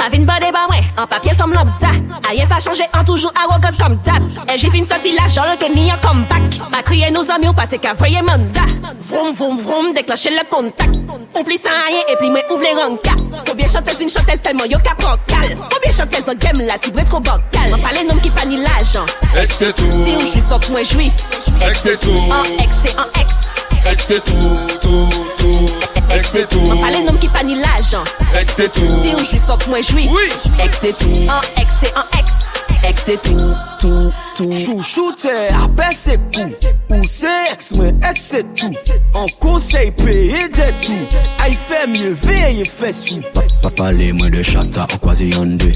[0.00, 1.90] Avin bade ba mwen, an papye som lopda
[2.30, 5.90] Aye pa chanje an toujou arrogant kom dat E jifin soti la jol ke ni
[5.90, 6.60] an comeback.
[6.72, 8.64] Ma kriye nou zami ou pate ka vreye manda
[9.00, 10.96] Vroom vroom vroom, dekloche le kontak
[11.34, 13.14] Ou pli san aye e pli mwen ouvre le ranka
[13.46, 17.20] Koubyen chantez une chantez telman yo ka prokal Koubyen chantez an game la tibre tro
[17.20, 19.06] bokal Mwen pale nom ki pa ni l'ajan
[19.40, 21.10] Ek se tou Si ou jwi fok mwen jwi
[21.66, 23.36] Ek se tou An ek se an ek
[23.90, 25.39] Ek se tou, tou, tou
[26.10, 28.06] Ek se tou Mwen pale nom ki pa ni la jan
[28.38, 28.50] Ek
[29.02, 30.08] Si ou jwi fok mwen jwi
[30.80, 31.44] se tou An
[32.88, 33.38] Ek se tou,
[33.78, 36.48] tou, tou Chouchou te apè se kou.
[36.96, 38.72] Ou se eks men ek se tou
[39.20, 43.20] An konsey peye de tou Ay fe mye veye fe sou.
[43.60, 45.72] Pa pale mwen de chata akwaze yande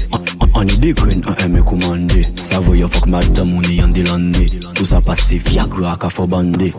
[0.55, 4.85] An yi dekren an eme koumande Savoy yo fok madam ou ni yande lande Tout
[4.85, 6.71] sa pase viagra ka fo bande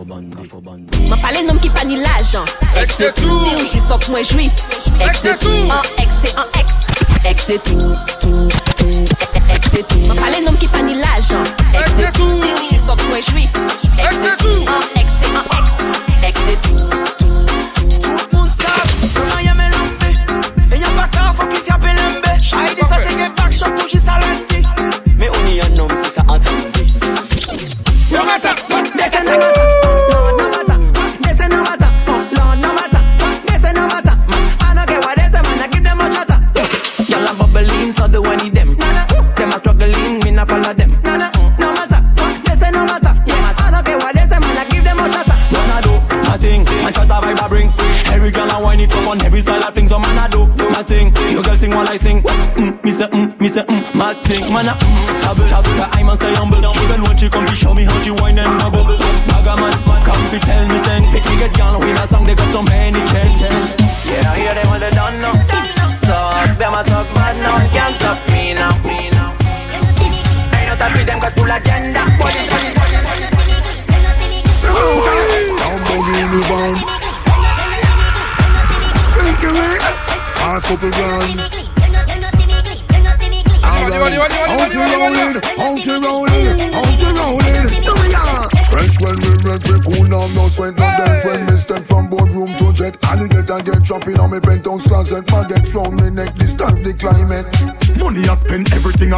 [1.07, 2.47] Man pale nom ki pa ni lajan
[2.83, 4.51] Ek se tou Si ou jwi fok mwen jwi
[4.99, 6.83] Ek se tou An ek se an eks
[7.27, 8.47] Ek se tou, tou,
[8.79, 9.26] tou
[9.57, 9.99] ex, c'est tout.
[10.05, 11.45] Mwen pale nom ki pa ni lajan.
[11.73, 13.47] Ek se tou Si ou jwi fok mwen jwi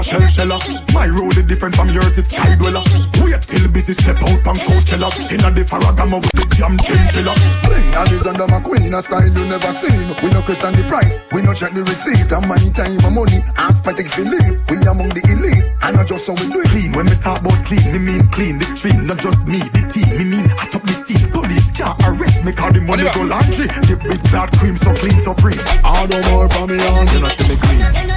[0.04, 0.60] spend everything I shell seller.
[0.93, 2.84] My road is different from yours, it's sky dweller.
[3.22, 5.10] Wait till busy step out and Coachella.
[5.32, 7.36] In a the Ferragamo with the jam chain seller.
[7.64, 10.00] Queen Alice under my queen, a style you never seen.
[10.24, 12.32] We no question the price, we no check the receipt.
[12.32, 14.56] And my time, my money, ask for take Philippe.
[14.70, 16.70] We among the elite, and not just so we do it.
[16.70, 18.60] Clean, when me talk about clean, me mean clean.
[18.60, 20.10] The stream, not just me, the team.
[20.16, 21.30] Me mean hot up the scene.
[21.32, 23.68] Police can't arrest me, cause the money go laundry.
[23.68, 25.58] The big bad cream, so clean, so free.
[25.84, 27.08] All the more for me on.
[27.10, 28.09] You know see me clean.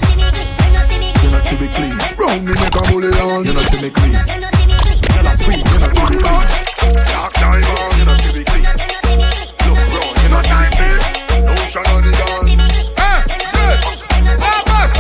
[1.43, 1.99] Know see me clean.
[2.18, 3.45] Round me make a bully on.
[3.45, 4.12] You know see me clean.
[4.12, 6.22] Know see me, you know see me clean.
[7.11, 7.99] Dark diamond.
[7.99, 8.62] You know see me clean.
[9.66, 11.01] Look, bro, you know see me clean.
[11.51, 12.62] Ocean on the dance.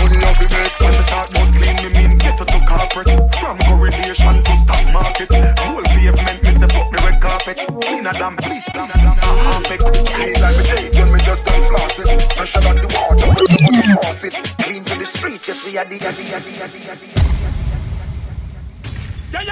[0.02, 3.56] Money off the make When me talk about clean, me mean ghetto to corporate From
[3.58, 5.30] correlation to stock market
[5.60, 9.16] Whole pavement, me say fuck the red carpet Cleaner than bleach, than than
[9.46, 10.91] harpic Clean like me take
[15.72, 15.98] Yeah, yeah,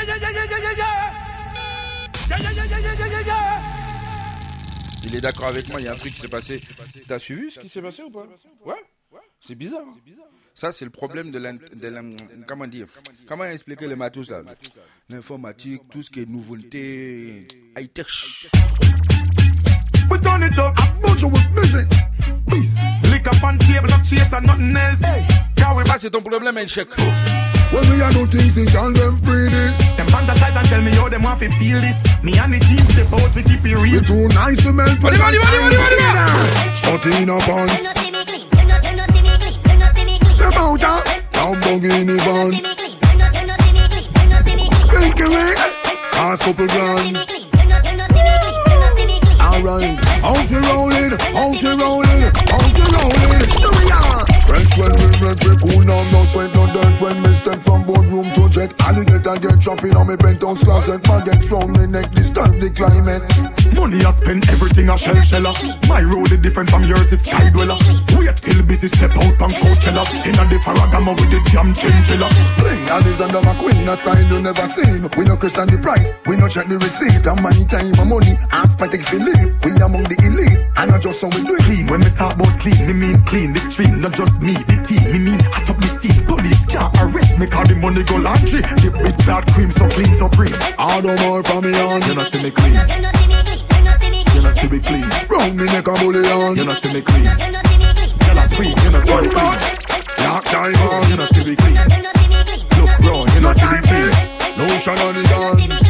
[0.02, 0.86] yeah, yeah, yeah, yeah, yeah, yeah
[2.28, 3.60] Yeah, yeah, yeah, yeah, yeah, yeah,
[5.02, 6.60] Il est d'accord avec moi, il y a un truc qui s'est passé.
[7.08, 8.26] T'as suivi ce qui s'est passé ou pas
[8.66, 8.74] Ouais
[9.40, 9.80] C'est bizarre.
[9.86, 9.96] hein.
[10.54, 12.02] Ça, c'est le problème de la, de la-
[12.46, 12.86] Comment dire?
[13.26, 14.42] Comment expliquer les matos là?
[15.08, 17.48] L'informatique, tout ce qui est nouveauté,
[17.78, 18.06] high-tech.
[20.10, 21.84] We turn it up Bunch of busy
[22.50, 22.74] Peace
[23.12, 25.02] Lick up on table, not chase and nothing else
[25.86, 26.88] Ça, c'est ton problème, un chèque.
[27.72, 29.96] When we are do things, they can them free this.
[29.96, 32.78] Them fantasize and tell me how them want to feel this Me and the team
[32.90, 35.76] step out, we keep it real We too nice to melt Money, money, money, money,
[35.76, 36.74] money, money.
[36.74, 37.74] Shut in a pants.
[40.34, 41.02] Step out ah.
[41.30, 42.50] Down Bogini van.
[45.00, 45.54] Make it way.
[46.10, 47.40] Pass up the guns.
[49.40, 53.42] Alright, out you rolling, out you rolling, out you rolling.
[53.60, 54.26] So we are.
[54.46, 56.94] Fresh when we red, we cool down, no sweat, no dirt.
[57.00, 61.06] When me step from boardroom to jet, alligator get chopping on me penthouse closet.
[61.06, 63.22] Maggots round me neck, disturb the climate.
[63.74, 65.54] Money I spend everything I shell seller.
[65.88, 67.76] My road is different from yours, it's sky dweller.
[68.16, 70.04] Wait till busy step out and Coachella.
[70.24, 72.30] In a the Ferragamo with the jam chain seller.
[72.56, 75.08] Clean Alice under my queen, a style you never seen.
[75.16, 77.26] We no question the price, we no check the receipt.
[77.26, 79.60] And my time, my money, ask for take Philippe.
[79.64, 81.62] We among the elite, and not just so we do it.
[81.62, 83.52] Clean, when me talk about clean, me mean clean.
[83.52, 85.02] The stream, not just me, the team.
[85.12, 86.24] Me mean hot up the scene.
[86.26, 88.62] Police can't arrest me, cause the money go laundry.
[88.62, 90.52] The big bad cream, so clean, so free.
[90.78, 92.00] All the more for me on.
[92.06, 92.74] You know see me clean.
[92.74, 95.04] You know see me clean.
[95.28, 96.56] Round me neck a bully on.
[96.56, 97.24] You know see me clean.
[97.24, 97.94] You know see me,
[98.54, 98.76] clean.
[98.78, 99.34] you know see me One more.
[99.34, 99.58] clean.
[100.16, 101.08] Dark diamond.
[101.10, 101.74] You know see me clean.
[101.74, 104.12] Look, bro, you know No see me clean.
[104.14, 105.89] for Lotion on the dance.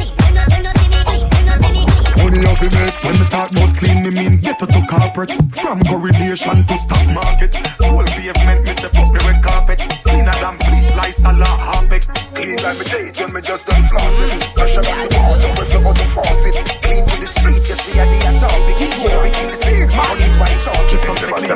[2.16, 2.96] Money off the make.
[3.04, 5.32] When me talk about clean, me mean ghetto to corporate.
[5.60, 7.54] From correlation to stock market.
[7.80, 9.78] Whole pavement, me say fuck the red carpet.
[10.04, 12.02] Cleaner than bleach, like Salah Harpic.
[12.34, 14.30] Clean like me take when me just done floss it.
[14.54, 16.54] Pressure on the water, we flow out the faucet.
[16.82, 18.76] Clean to the streets, yes we are the atomic.
[19.00, 19.88] Yeah, we keep the seed.
[19.90, 21.50] Police white chalk, keep from the clean.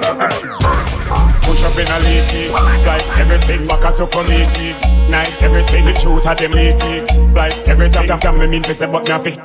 [1.45, 2.51] Push up in a leaky.
[2.87, 4.73] Like everything back at up on leaky.
[5.11, 7.05] Nice everything the truth had them leaky.
[7.35, 9.37] Like everything damn damn me mean to say but nothing.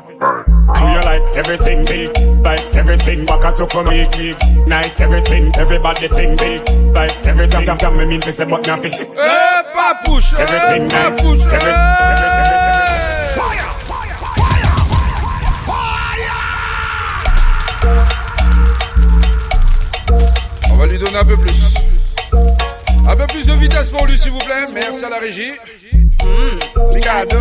[0.77, 2.09] Do you like everything big?
[2.43, 4.35] Like everything back at up on leaky.
[4.67, 6.61] Nice everything everybody think big.
[6.93, 8.91] Like everything damn damn me mean to say but nothing.
[8.91, 11.15] Papouche, Everything nice.
[11.15, 12.79] papouche, Every.
[20.71, 21.73] On va lui donner un peu plus.
[23.07, 24.67] Un peu plus de vitesse pour lui, s'il vous plaît.
[24.73, 25.51] Merci à la régie.
[26.91, 27.37] Les cadeaux.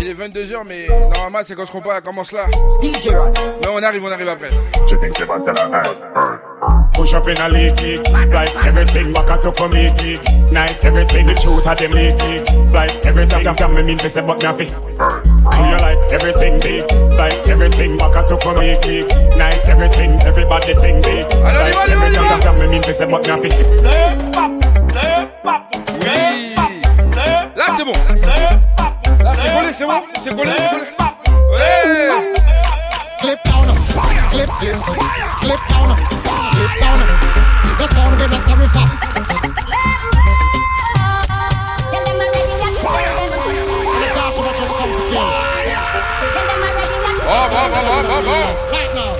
[0.00, 2.46] Il est 22h, mais normalement, c'est quand ce qu'on commence là.
[2.82, 4.50] Mais on arrive, on arrive après.
[6.94, 7.96] Push up in a leaky.
[8.30, 10.18] Like everything back at up on leaky.
[10.52, 12.44] Nice everything the truth had them leaky.
[12.74, 14.68] Like everything damn damn me mean to say but nothing.
[14.68, 16.84] Do you like everything big?
[17.16, 19.04] Like everything back at up on leaky.
[19.36, 21.24] Nice everything everybody think big.
[21.40, 23.52] Like everything damn damn me mean to say but nothing.
[26.02, 26.10] Oui.
[26.10, 26.39] Là,
[27.80, 27.92] c'est bon.
[29.24, 30.02] Là, c'est collé, c'est bon.
[30.22, 30.86] C'est collé, c'est collé.
[31.50, 32.20] Ouais.
[33.20, 33.66] Clip down,
[34.30, 34.76] clip, clip,
[35.40, 35.96] clip down,
[36.52, 37.00] clip down.
[37.78, 38.86] The sound with the sorry for.
[47.24, 48.44] Bon, bon, bon, bon, bon, bon.
[48.72, 49.12] Right now.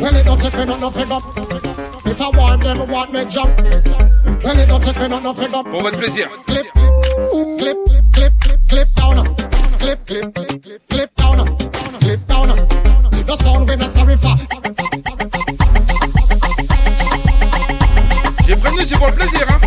[0.00, 1.67] Well, it don't take enough no figure.
[2.10, 3.58] If I want them, I want me jump.
[4.42, 5.62] Well, it don't take enough no figure.
[5.62, 6.28] Pour votre plaisir.
[6.46, 6.94] Clip, clip,
[7.58, 7.76] clip,
[8.14, 9.36] clip, clip, clip down.
[9.78, 11.56] Clip, clip, clip, clip, clip down.
[12.00, 12.48] Clip down.
[12.48, 14.36] The sound with the sorry for.
[18.46, 19.60] J'ai prévenu, c'est pour le plaisir, hein.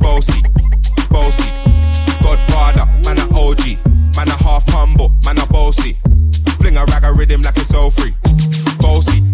[0.00, 0.42] Bossy,
[1.08, 1.48] bossy,
[2.20, 3.78] Godfather, man a OG,
[4.16, 5.96] man a half humble, man a bossy.
[6.60, 8.12] Fling a rag a rhythm like it's all free.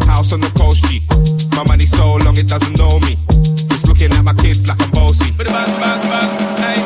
[0.07, 1.03] House on the coast G.
[1.57, 3.17] My money so long it doesn't know me.
[3.75, 5.31] It's looking at my kids like I'm bossy.
[5.37, 6.57] Bang, bang, bang.
[6.59, 6.86] Hey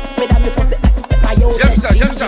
[1.57, 2.27] J'aime ça, j'aime ça.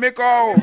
[0.00, 0.54] Calmez corps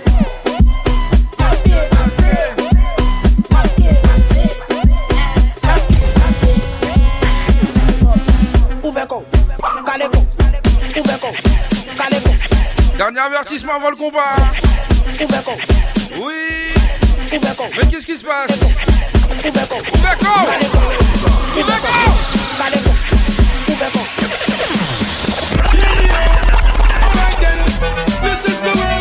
[12.98, 14.36] Dernier avertissement avant le combat
[16.20, 16.34] Oui
[17.78, 18.60] Mais qu'est-ce qui se passe
[21.56, 21.82] Ouvert
[28.24, 28.97] This is the way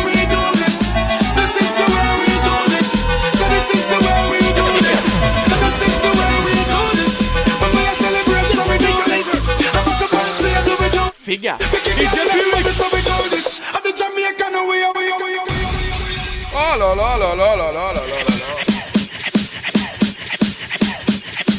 [16.53, 18.47] Oh là là là là là là là là là là.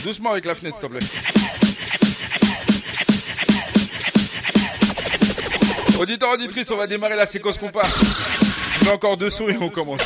[0.04, 1.06] Doucement avec la fenêtre, s'il te plaît.
[6.00, 7.86] Auditeur, auditrice, on va démarrer la séquence compas.
[8.80, 10.00] On met encore deux sons et on commence.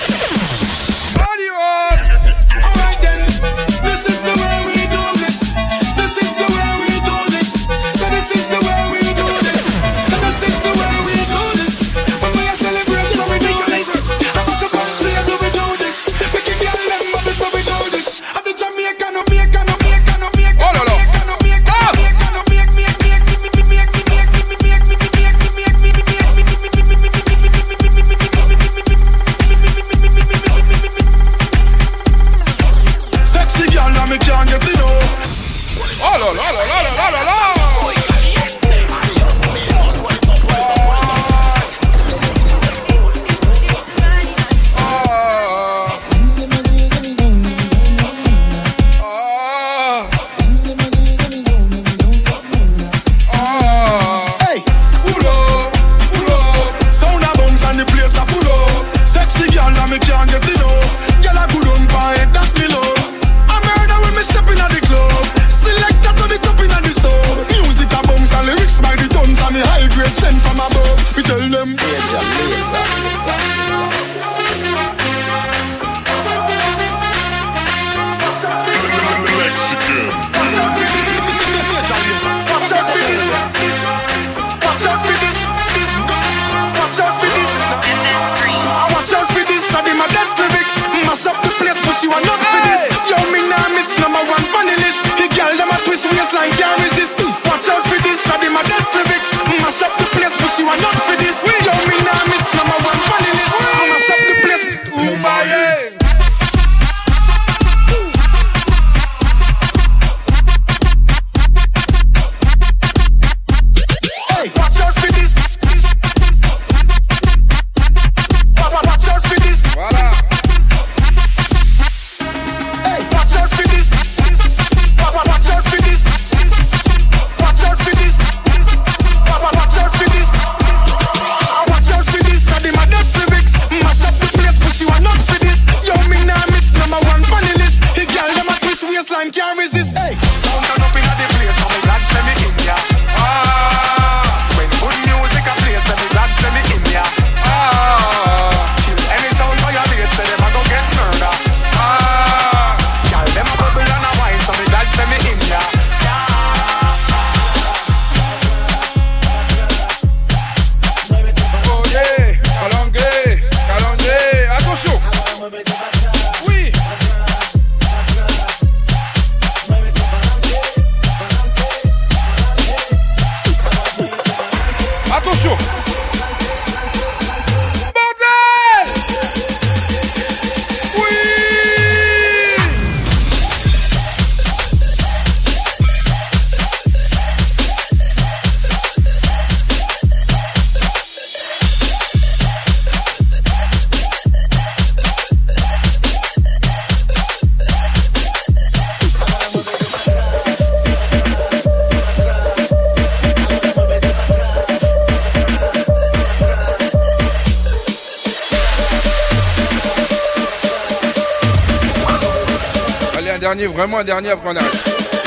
[213.72, 215.21] vraiment un dernier après.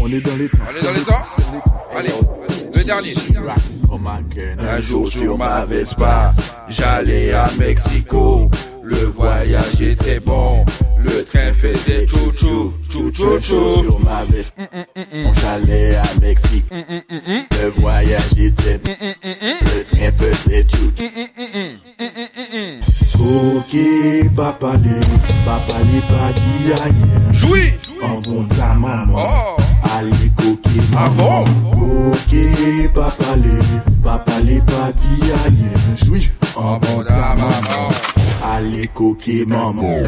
[0.00, 0.58] On est dans les temps.
[0.66, 1.22] On est dans les temps
[1.94, 2.12] Allez,
[2.74, 3.14] le dernier.
[4.58, 6.32] Un jour sur ma Vespa,
[6.68, 8.48] j'allais à Mexico.
[8.82, 10.64] Le voyage était bon.
[10.98, 13.82] Le train faisait chou-chou, chou-chou-chou.
[13.82, 16.74] Sur ma Vespa, mm, mm, mm, j'allais à Mexico.
[16.74, 18.96] Le voyage était bon.
[19.00, 21.10] Le train faisait chou-chou.
[23.18, 24.22] Pour qui
[25.78, 27.68] Allez pas dire rien.
[28.02, 29.56] En bon ta maman.
[29.96, 31.06] Allez coquer maman.
[31.06, 31.44] Ah bon?
[32.10, 34.02] Coquer papa les.
[34.02, 36.20] Papa les pas dire rien.
[36.56, 37.88] En bon ta maman.
[38.44, 40.02] Allez coquer maman.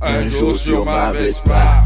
[0.00, 1.77] Un jour sur ma Vespa.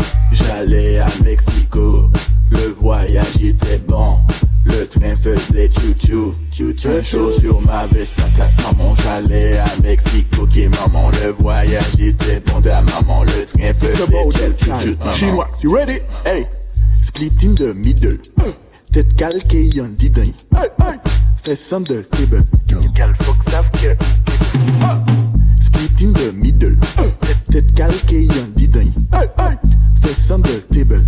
[15.23, 16.01] Chinois, you ready?
[16.25, 16.49] Hey,
[17.01, 18.19] split the middle.
[18.91, 20.11] Tête calquée, y'en dit.
[20.17, 20.69] Hey.
[21.45, 22.45] Fais de table.
[26.13, 26.77] The middle.
[27.53, 28.27] Tête calquée,
[30.03, 30.15] Fais
[30.69, 31.05] table.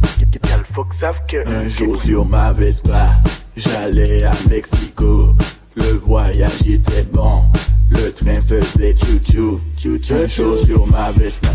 [1.47, 3.21] Un jour sur ma Vespa,
[3.57, 5.35] j'allais à Mexico.
[5.75, 7.43] Le voyage était bon.
[7.91, 9.61] Le train faisait chou-chou,
[10.29, 11.51] chou sur ma Vespa.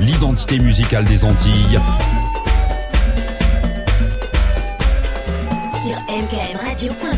[0.00, 1.80] l'identité musicale des Antilles.
[5.84, 7.08] Sur mkmradio.com.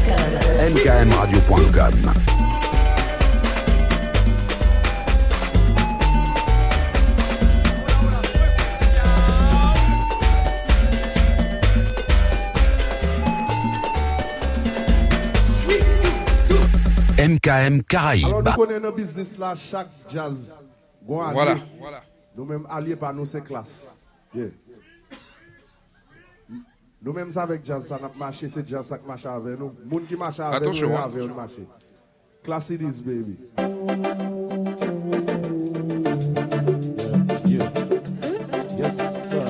[0.74, 2.14] mkmradio.com.
[17.18, 18.26] MKM Caraïbes.
[21.06, 21.56] Voilà.
[22.50, 24.04] Nous-mêmes alliés par nous, c'est classe.
[24.34, 24.46] Yeah.
[27.00, 29.72] Nous-mêmes avec jazz, ça n'a marché, c'est jazz qui marche avec nous.
[29.86, 31.02] Moun qui marche avec Attention, nous, hein.
[31.04, 31.64] avec nous marché.
[32.42, 33.38] Class it is, baby.
[37.46, 37.70] Yeah.
[38.76, 38.78] Yeah.
[38.78, 39.44] Yes, sir.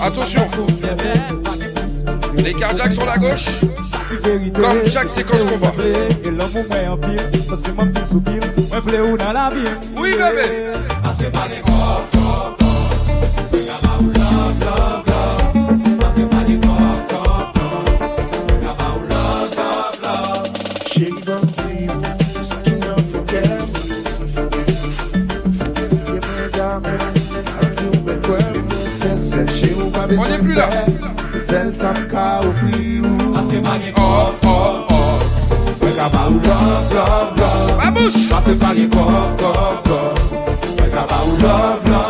[0.00, 0.48] Attention.
[2.36, 3.79] Les cardiaques sur la gauche.
[4.54, 5.72] Comme chaque séquence qu'on va.
[6.24, 6.96] Et l'amour en
[7.48, 7.70] parce que
[9.50, 9.64] vie.
[9.96, 10.14] Oui,
[30.18, 30.68] On n'est plus là.
[36.30, 38.28] ou love, love, love Babouche.
[38.28, 40.14] Pase pari kor, kor, kor
[40.78, 42.09] Mwen ka ba ou love, love.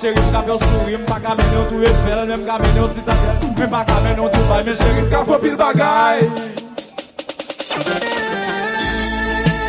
[0.00, 3.36] chéri, m'ka fè souri, m'pa ka mène ou tou Eiffel, mè m'ka mène ou Citadel,
[3.58, 6.24] mè m'pa ka mène ou Dubai, mè chéri, m'ka fè pil bagay.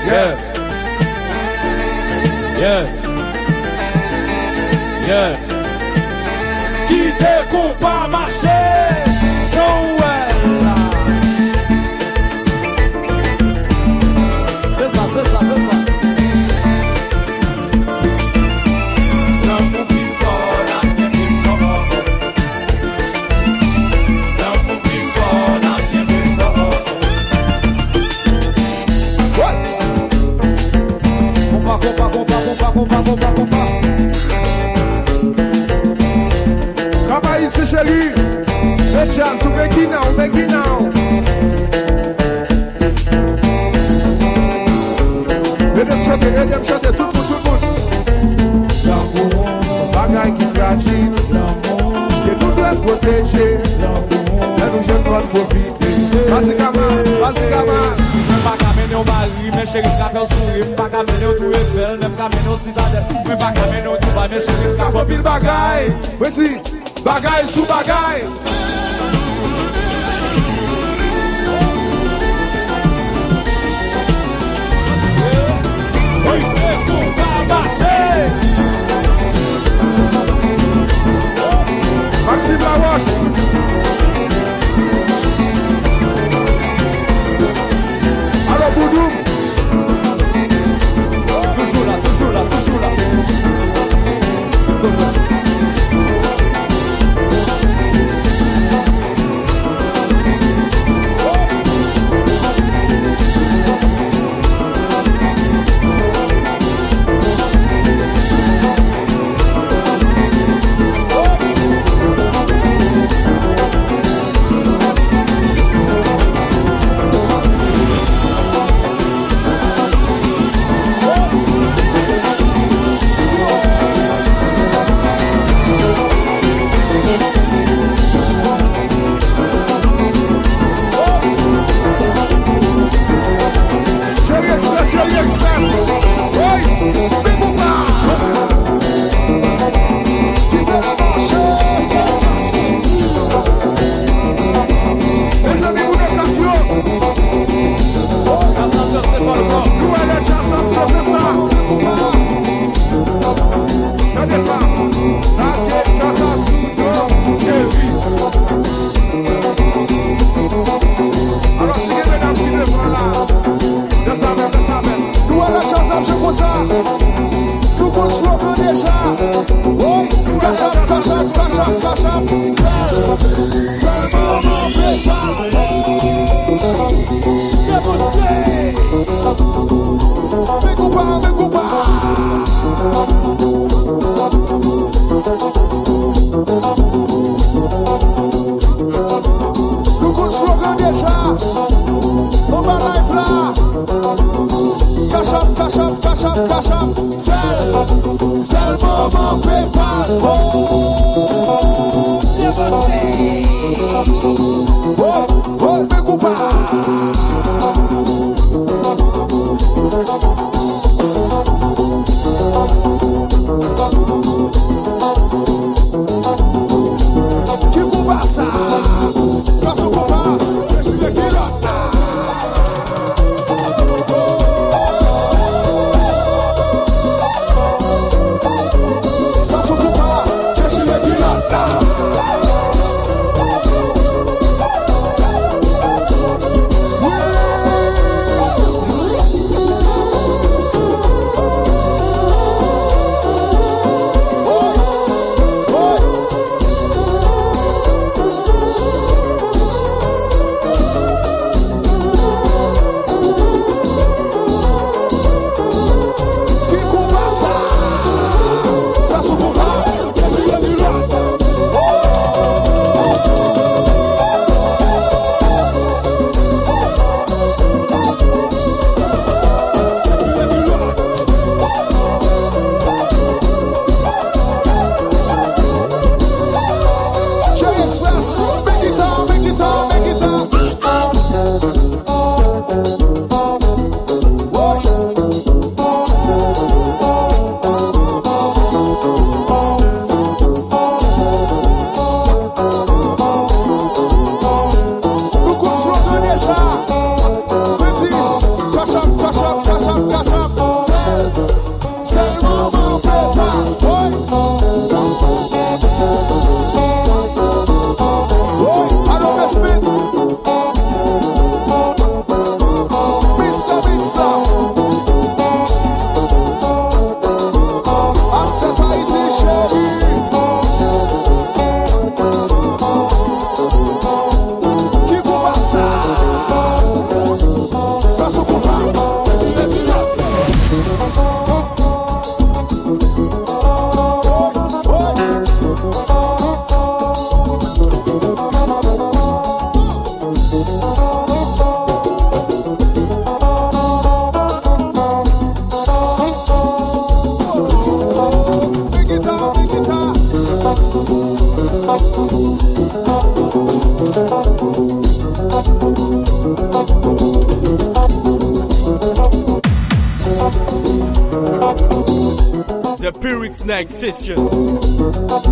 [0.08, 0.32] Yeah.
[2.62, 2.84] Yeah.
[5.08, 5.32] Yeah.
[6.88, 8.61] Ki te kompa mache
[39.22, 40.90] jazz, ou begi nou, begi nou
[45.82, 49.46] Edem chote, edem chote, tout pou tout moun L'amou,
[49.94, 51.94] bagay ki fragil L'amou,
[52.26, 53.48] ke nou dwen proteje
[53.84, 55.94] L'amou, lè nou jen fwa profite
[56.32, 60.66] Pase kaman, pase kaman Mwen pa kamene ou bali, men chérif ka fè ou souri
[60.66, 64.02] Mwen pa kamene ou tou Eiffel, men pa kamene ou Citadel Mwen pa kamene ou
[64.02, 65.92] Dubai, men chérif ka fò pil bagay.
[66.22, 66.56] Wè ti,
[67.06, 68.41] bagay sou bagay.
[82.32, 83.71] Maxime Laroche.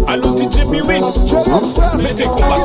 [0.08, 1.34] Allô DJ Bewix,
[1.98, 2.58] mettez combat.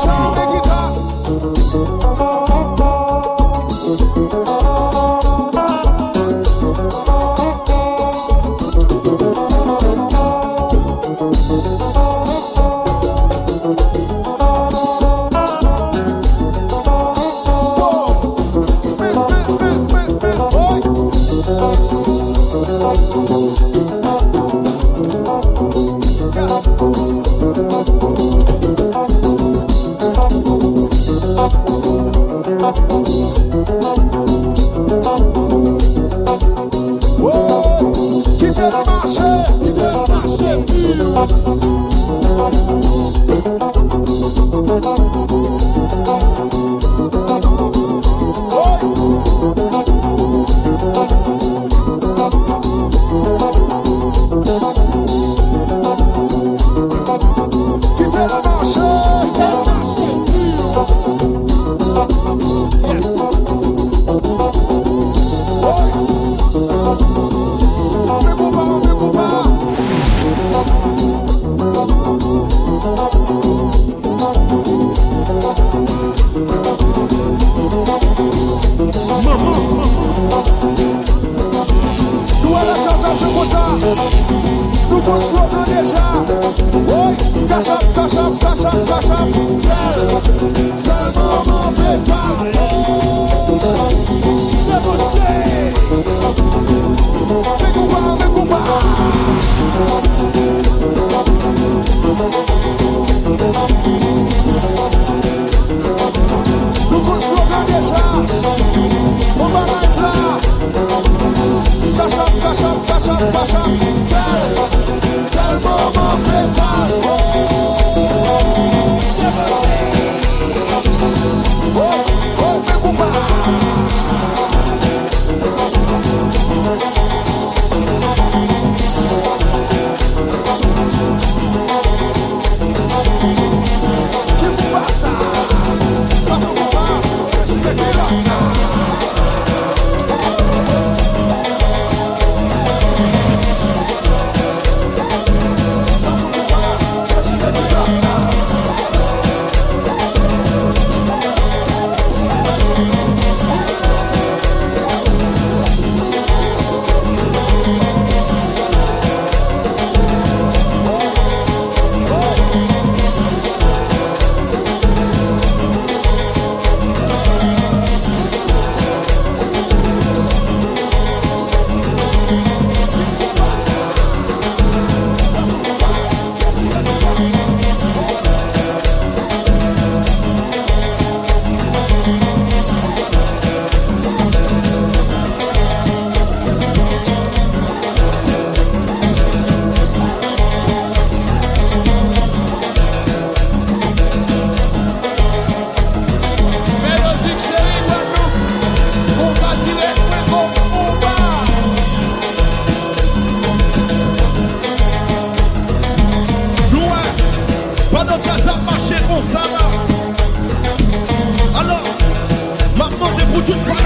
[213.44, 213.83] Demandé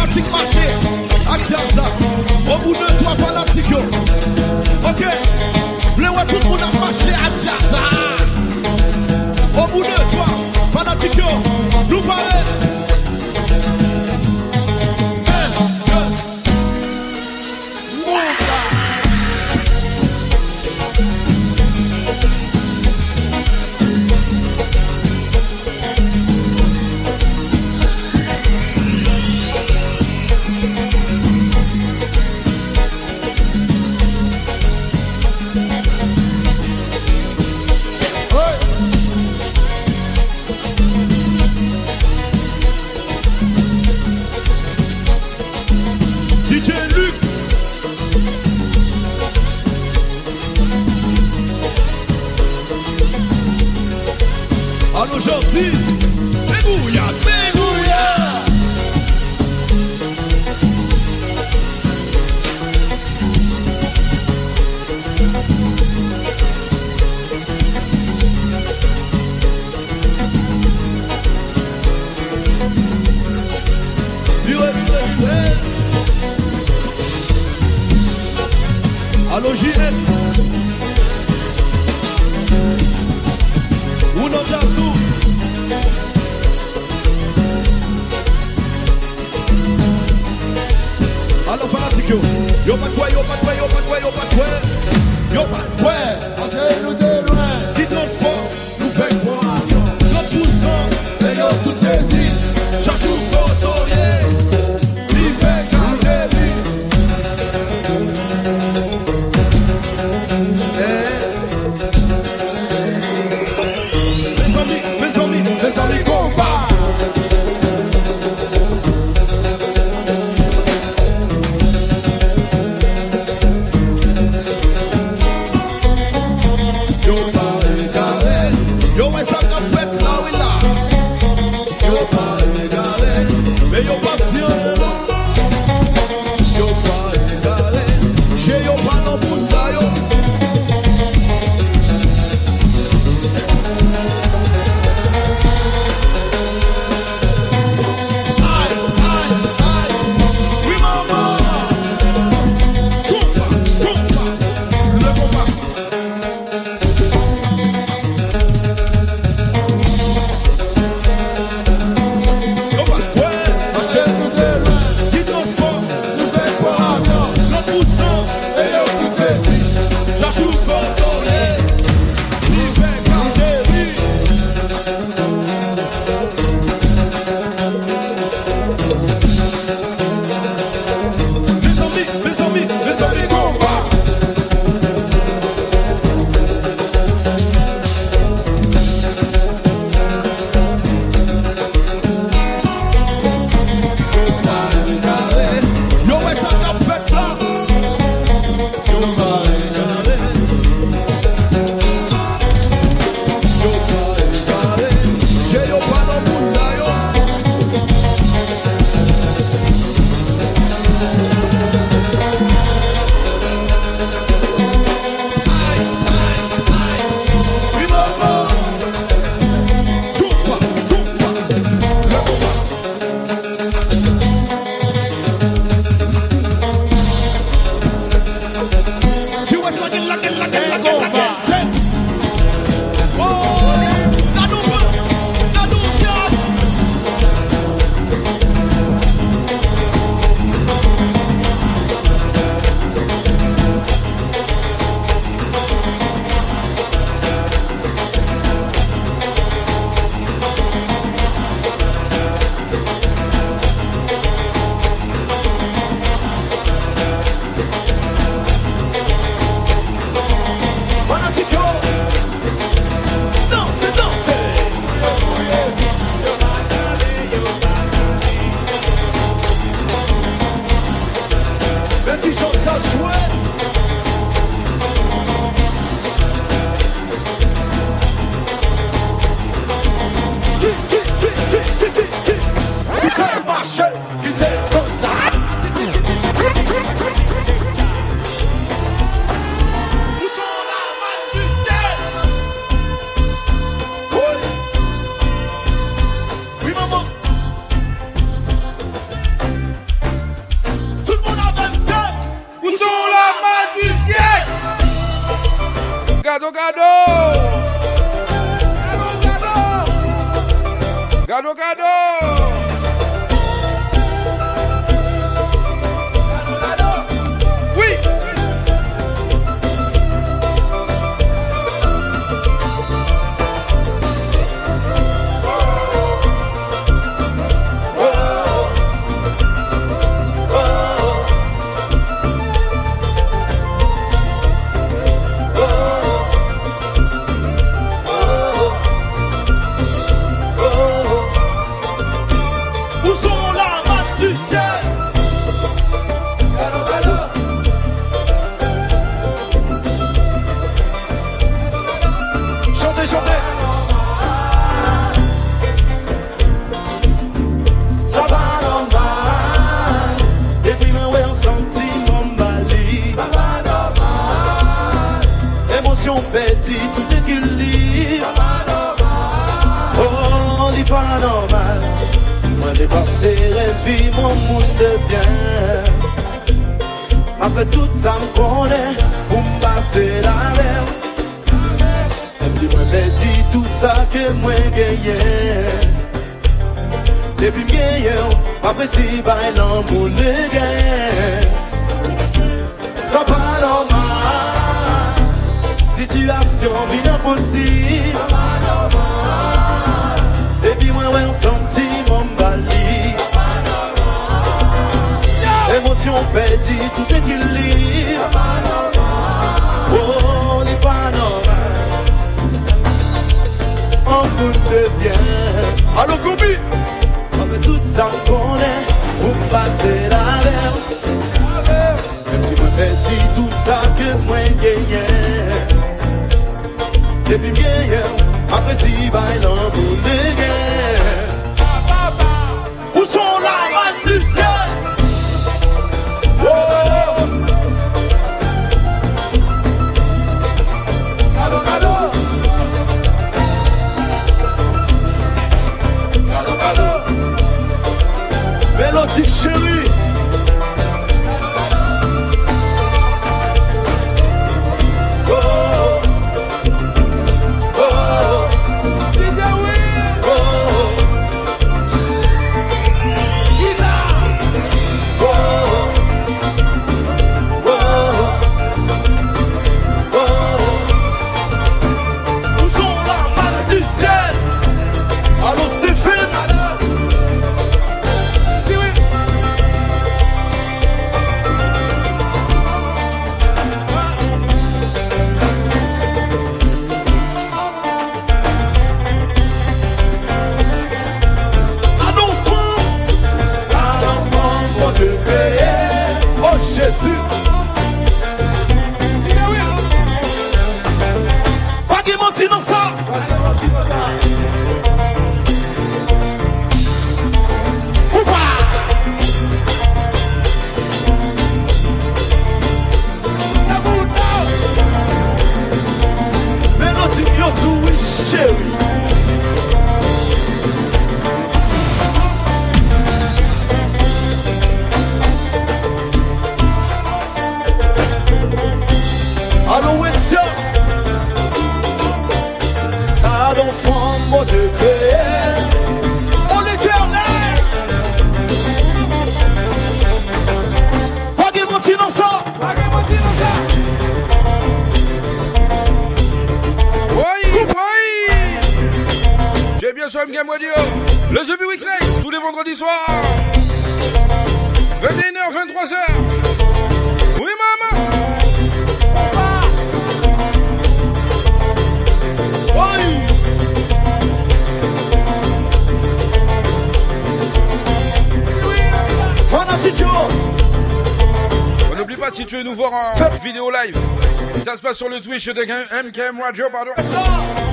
[575.18, 576.92] le Twitch de MKM Radio, pardon.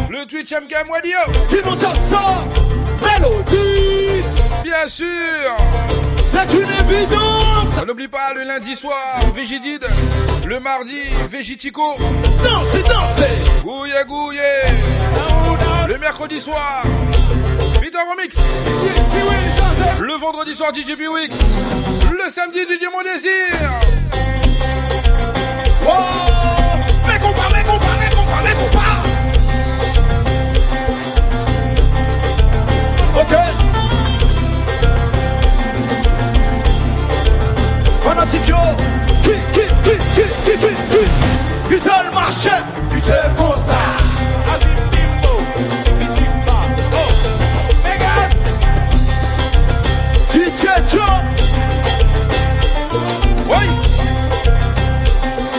[0.09, 1.17] Le Twitch MKM Radio.
[1.47, 2.43] Qui monte ça
[3.03, 4.23] Mélodie
[4.63, 5.05] Bien sûr
[6.23, 9.85] C'est une évidence N'oublie pas le lundi soir, Végidide.
[10.47, 11.95] Le mardi, Végitico.
[12.43, 14.41] Dansez, dansez Gouillé, gouillé
[15.87, 16.83] Le mercredi soir,
[17.79, 18.39] Peter Remix.
[19.99, 21.37] Le vendredi soir, DJ Bewix.
[22.11, 23.84] Le samedi, DJ Mon Désir.
[38.15, 38.55] Fanatique yo.
[39.23, 41.03] Qui, qui, qui, qui, qui, qui, qui.
[41.67, 42.49] Qui le marché?
[42.89, 43.75] Qui c'est comme ça?
[50.29, 51.01] DJ Joe?
[53.49, 53.65] Oui.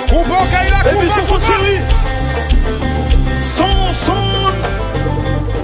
[0.08, 0.36] Combat,
[1.14, 1.80] c'est son chéri.
[3.38, 4.12] Son, son.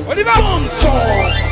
[0.09, 0.33] On y va.
[0.33, 1.52] Comme son.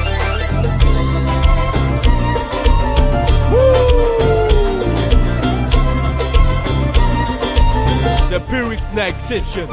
[8.50, 9.68] Piwyx Night Session.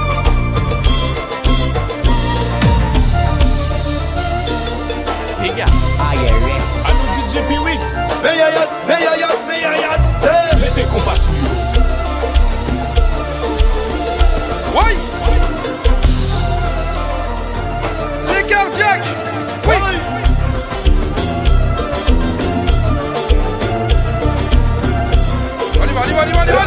[5.41, 5.65] Les gars,
[5.99, 8.03] allô DJ Piwyx.
[8.21, 10.59] Meyayat, meyayat, meyayat, c'est.
[10.59, 11.39] Mettez compas sur lui.
[14.75, 14.95] Oui.
[18.35, 19.01] Les cardiaques.
[19.65, 19.73] Oui.
[25.79, 26.66] On y va, on y va, on y va, on y va, on y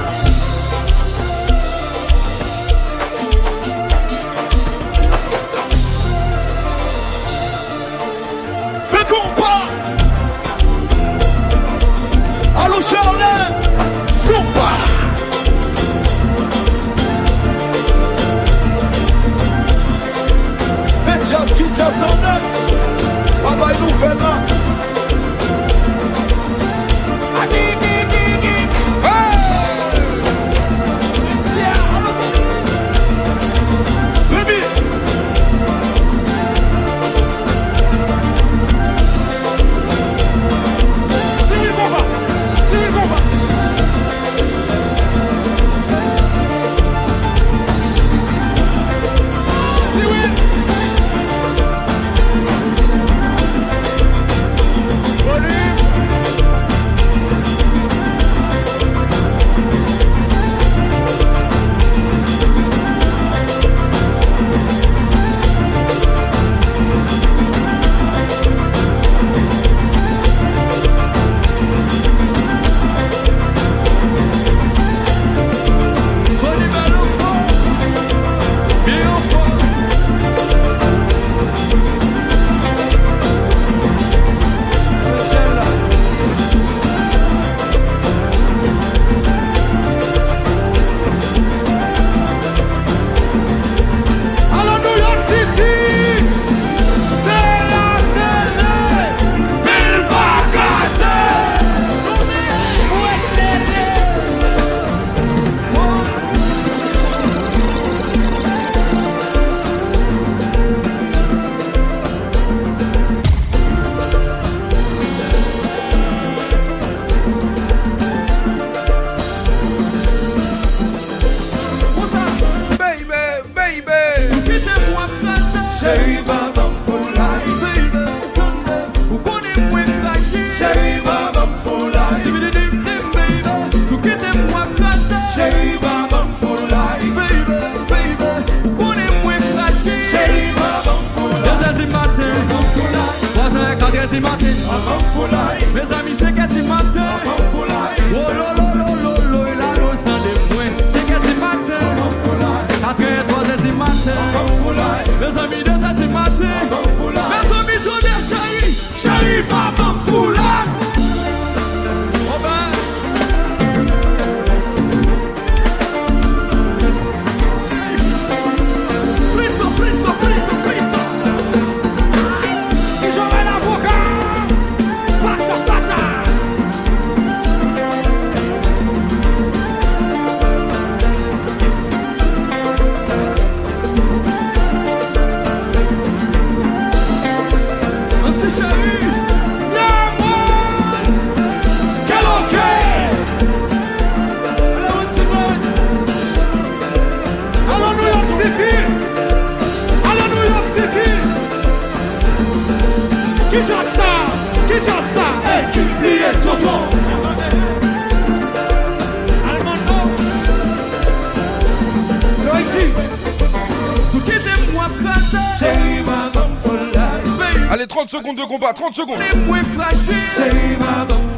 [218.73, 219.19] 30 secondes.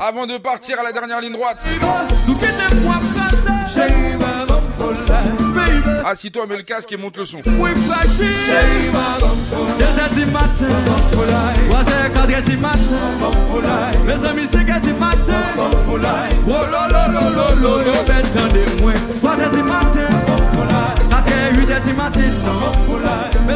[0.01, 1.65] Avant de partir à la dernière ligne droite.
[6.05, 7.41] Assis-toi, mets le casque et monte le son.
[7.45, 7.53] Mes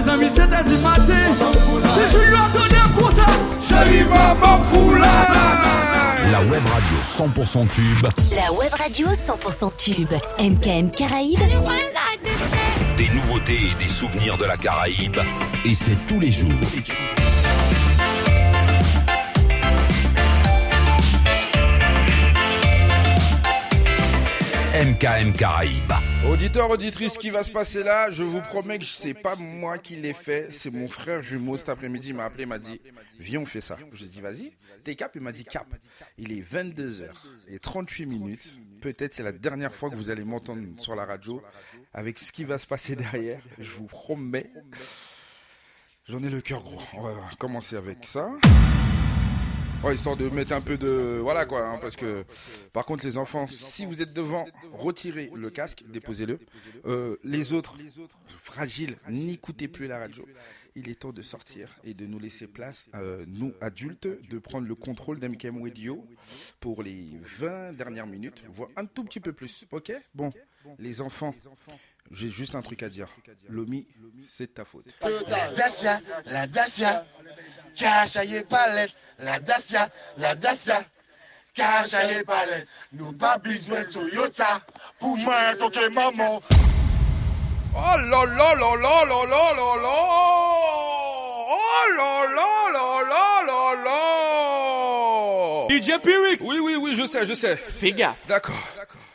[0.09, 0.29] amis,
[6.31, 8.07] la web radio 100% tube.
[8.35, 10.13] La web radio 100% tube.
[10.39, 11.39] MKM Caraïbes.
[12.97, 15.19] Des nouveautés et des souvenirs de la Caraïbe.
[15.63, 16.49] Et c'est tous les jours.
[24.73, 26.06] MKM Caraïbes.
[26.29, 29.77] Auditeur, auditrice, ce qui va se passer là, je vous promets que c'est pas moi
[29.77, 32.81] qui l'ai fait, c'est mon frère jumeau cet après-midi, il m'a appelé, il m'a dit,
[33.17, 33.77] viens on fait ça.
[33.93, 34.51] J'ai dit, vas-y,
[34.83, 35.13] t'es cap?
[35.15, 35.67] Il m'a dit, cap.
[36.17, 37.09] Il est 22h
[37.47, 41.41] et 38 minutes, peut-être c'est la dernière fois que vous allez m'entendre sur la radio,
[41.93, 44.51] avec ce qui va se passer derrière, je vous promets,
[46.07, 46.81] j'en ai le cœur gros.
[46.93, 48.29] On va commencer avec ça.
[49.83, 51.19] Ouais, histoire de mettre un peu de...
[51.21, 52.25] Voilà quoi, hein, parce que...
[52.73, 56.39] Par contre, les enfants, si vous êtes devant, retirez le casque, déposez-le.
[56.85, 57.77] Euh, les autres,
[58.27, 60.25] fragiles, n'écoutez plus la radio.
[60.75, 64.67] Il est temps de sortir et de nous laisser place, euh, nous adultes, de prendre
[64.67, 66.05] le contrôle d'MKM Radio
[66.59, 69.65] pour les 20 dernières minutes, voire un tout petit peu plus.
[69.71, 69.91] Ok?
[70.13, 70.31] Bon,
[70.79, 71.33] les enfants,
[72.11, 73.09] j'ai juste un truc à dire.
[73.49, 73.87] Lomi,
[74.29, 74.95] c'est ta faute.
[75.01, 77.05] La Dacia, la Dacia,
[77.77, 79.87] cachaillé palette, la Dacia,
[80.17, 80.83] la Dacia,
[81.53, 82.67] cachaillé palette.
[82.93, 84.61] Nous pas besoin de Toyota
[84.99, 86.41] pour moi, donc maman.
[87.75, 89.97] Oh là là là là là là là là
[91.49, 93.99] Oh là là là là là là
[95.69, 97.55] DJ Pyrix Oui, oui, oui, je sais, je sais.
[97.55, 98.25] Fais gaffe.
[98.27, 98.55] D'accord.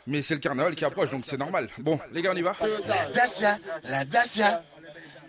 [0.07, 1.69] Mais c'est le carnaval qui approche, donc c'est normal.
[1.79, 2.55] Bon, les gars, on y va
[2.87, 4.63] La Dacia, la Dacia,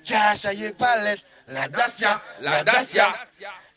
[0.03, 3.14] cachaillé palette, la Dacia, la Dacia.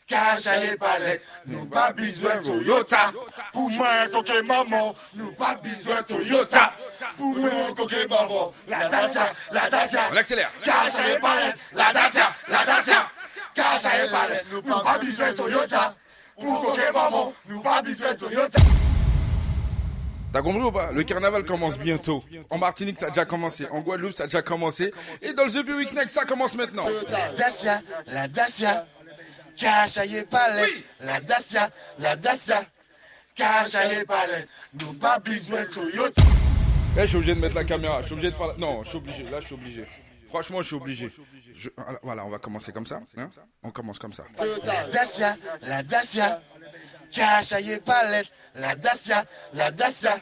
[0.07, 3.11] Cachaillé palette, nous pas besoin de Toyota.
[3.51, 6.71] Pour moi, donc maman, nous pas besoin de Toyota.
[7.17, 10.03] Pour moi, donc maman, la Dacia, la Dacia.
[10.09, 10.49] On accélère.
[10.63, 13.09] Cachaillé palette, la Dacia, la Dacia.
[13.53, 15.93] Cachaillé palette, nous pas besoin de Toyota.
[16.39, 18.59] Pour coquer maman, nous pas besoin de Toyota.
[20.37, 20.91] T'as compris ou pas?
[20.91, 22.23] Le carnaval commence bientôt.
[22.51, 23.65] En Martinique, ça a déjà commencé.
[23.71, 24.93] En Guadeloupe, ça a déjà commencé.
[25.23, 25.49] Et dans le
[25.87, 26.85] The Next, ça commence maintenant.
[27.09, 28.85] La Dacia, la Dacia,
[29.55, 30.69] cachaillé palette,
[30.99, 32.63] la Dacia, la Dacia,
[33.33, 34.47] cachaillé palette,
[34.79, 36.21] nous pas besoin de Toyota.
[36.97, 38.01] Eh, je suis obligé de mettre la caméra.
[38.01, 38.47] Je suis obligé de faire.
[38.47, 39.23] la- Non, je suis obligé.
[39.23, 39.85] Là, je suis obligé.
[40.29, 41.09] Franchement, je suis obligé.
[41.55, 41.69] Je-
[42.03, 42.99] Voilà, on va commencer comme ça.
[43.17, 43.29] hein?
[43.63, 44.23] on commence comme ça.
[44.63, 46.43] La Dacia, la Dacia,
[47.11, 49.23] cachaillé palette, la Dacia,
[49.53, 50.17] la Dacia,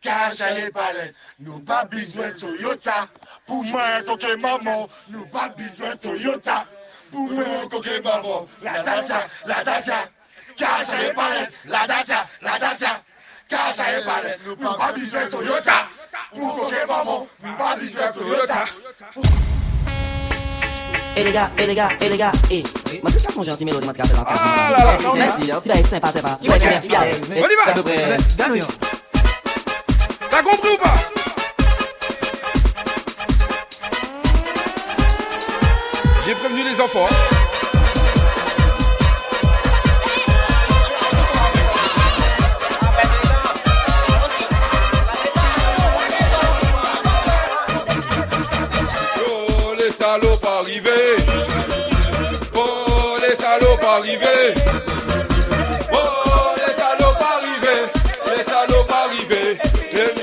[0.00, 3.08] cachaillé palette, nous pas besoin Toyota.
[3.46, 6.66] Pour moi, coquet maman, nous pas besoin Toyota.
[7.10, 10.08] Pour moi, coquet maman, la Dacia, la Dacia,
[10.56, 13.02] cachaillé palette, la Dacia, la Dacia,
[13.48, 15.88] cachaillé palette, nous pas besoin Toyota.
[16.32, 18.64] Pour coquet maman, nous pas besoin Toyota.
[21.18, 22.62] Et les gars, et les gars, et les gars, et
[23.02, 24.98] moi tout font gentil mélodie, moi tu fait Ah là là.
[25.16, 26.38] Merci, hein, tu vas être sympa, sympa.
[26.40, 26.54] On y va.
[27.66, 28.16] À peu près.
[30.30, 30.94] T'as compris ou pas?
[36.24, 37.08] J'ai prévenu les enfants.
[53.98, 54.54] Arrivés
[55.90, 57.90] Oh les salopes arrivés.
[58.26, 59.58] Les salopes arrivés.
[59.92, 60.18] Les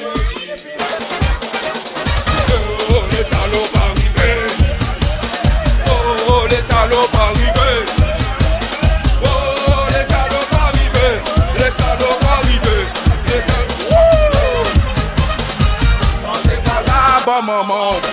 [17.68, 18.05] Oh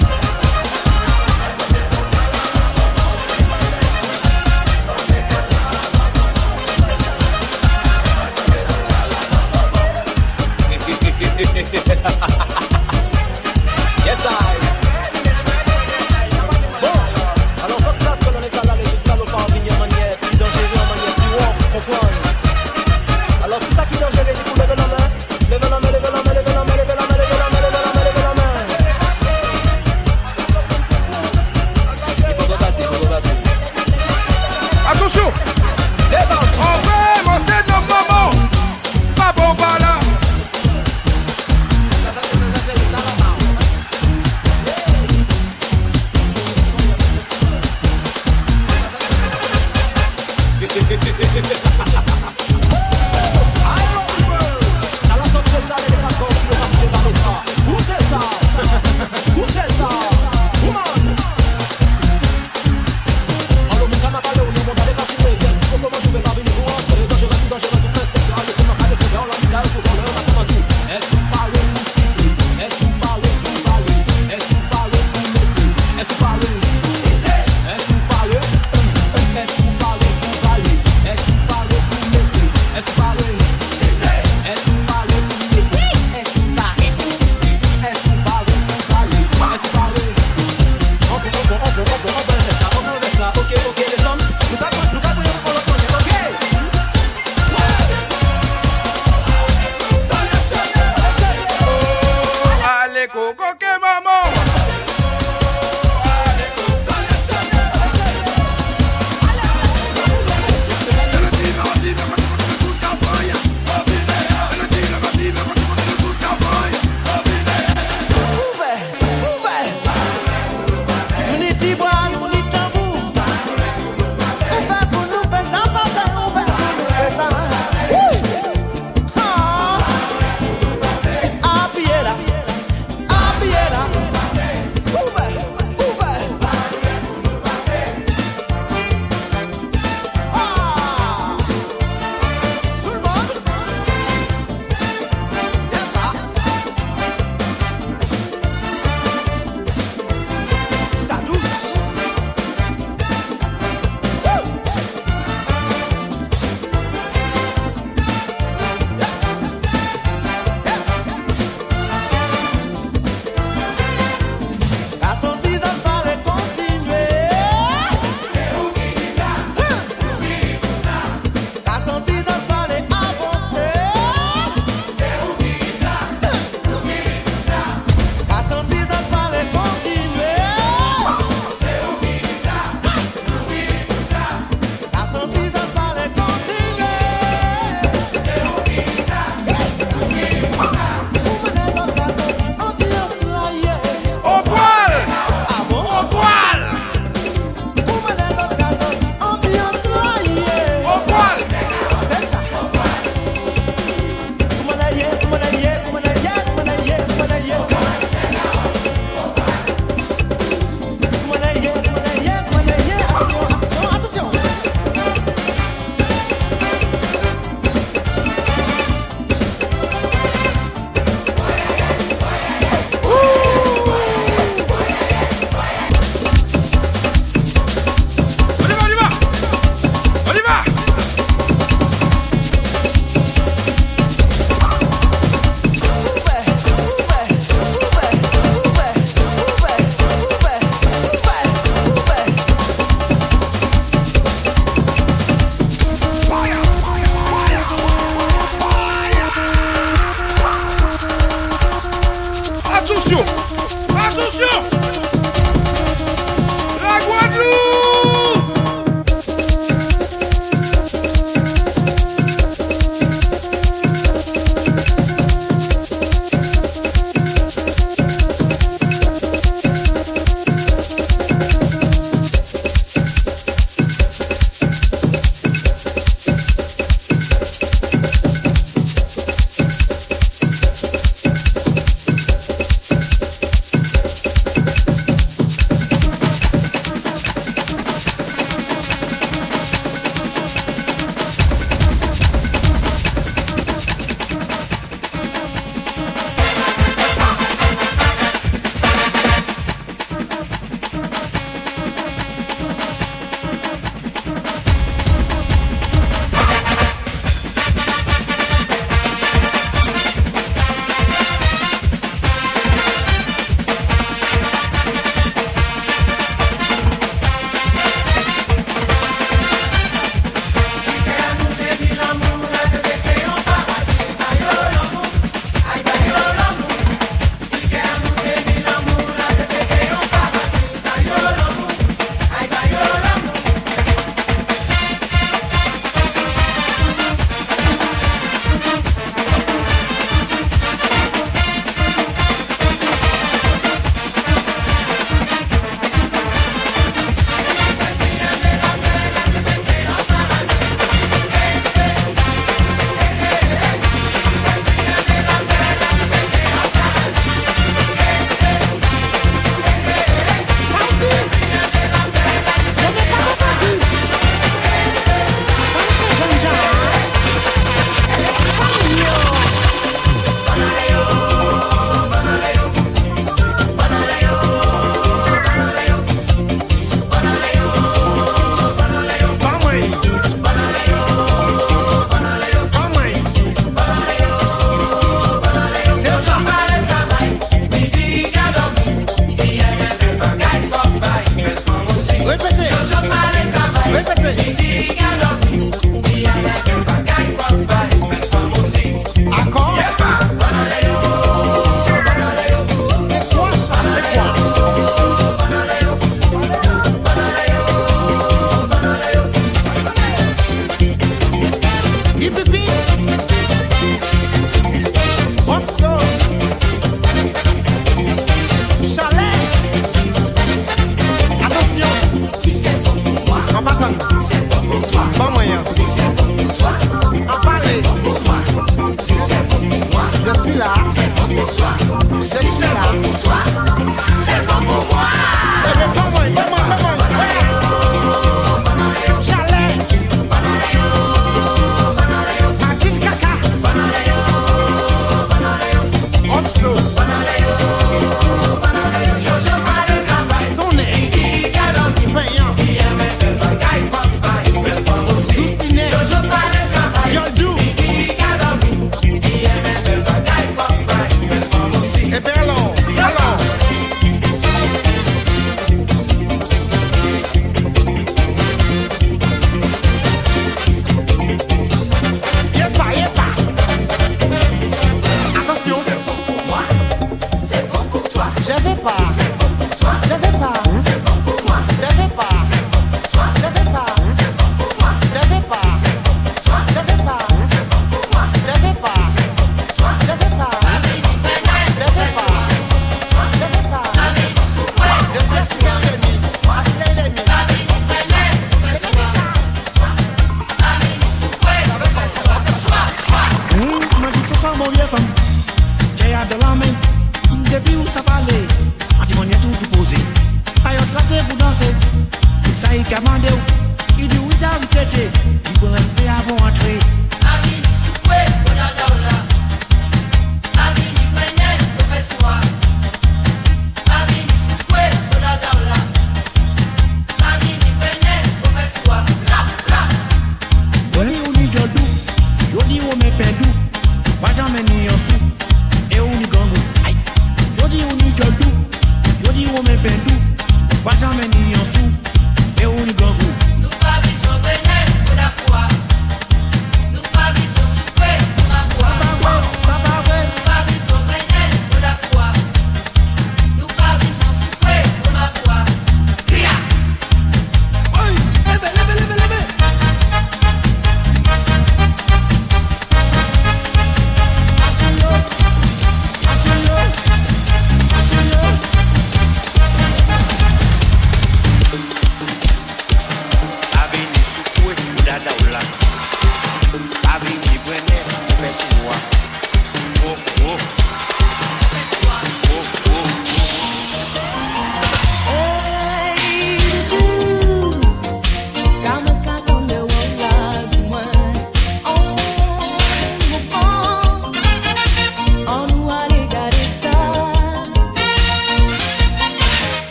[478.82, 479.12] sepa.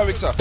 [0.00, 0.32] Avec ça.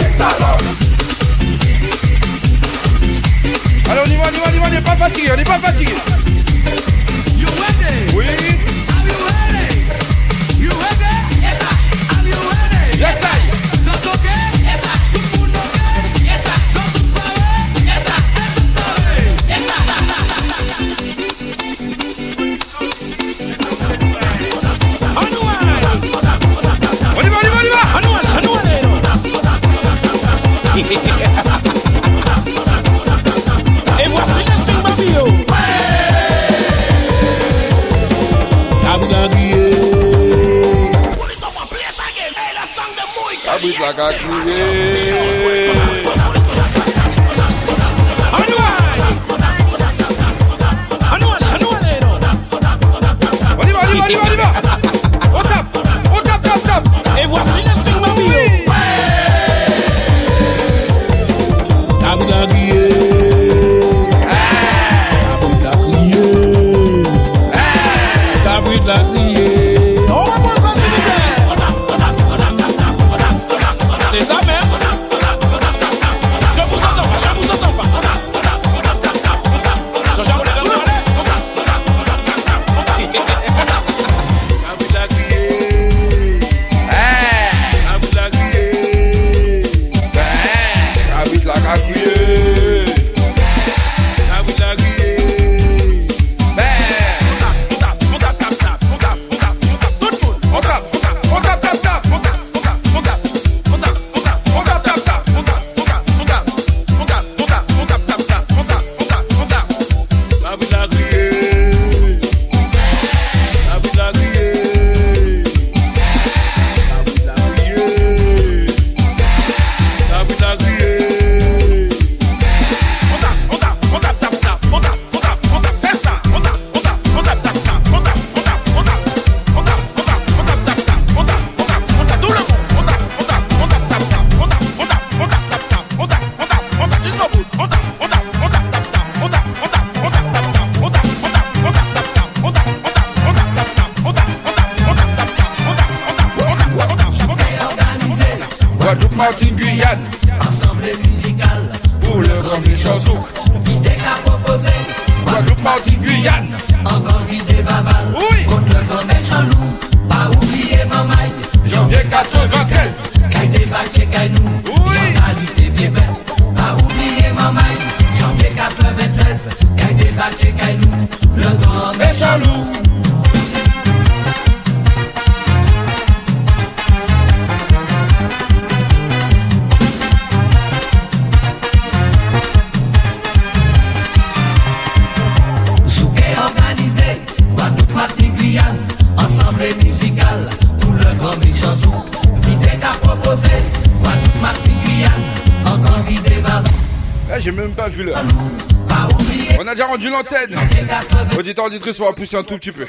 [201.50, 202.86] auditeurs, auditrices, on va pousser un tout petit peu.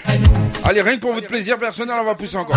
[0.65, 2.57] Allez, rien que pour votre plaisir personnel, on va pousser encore.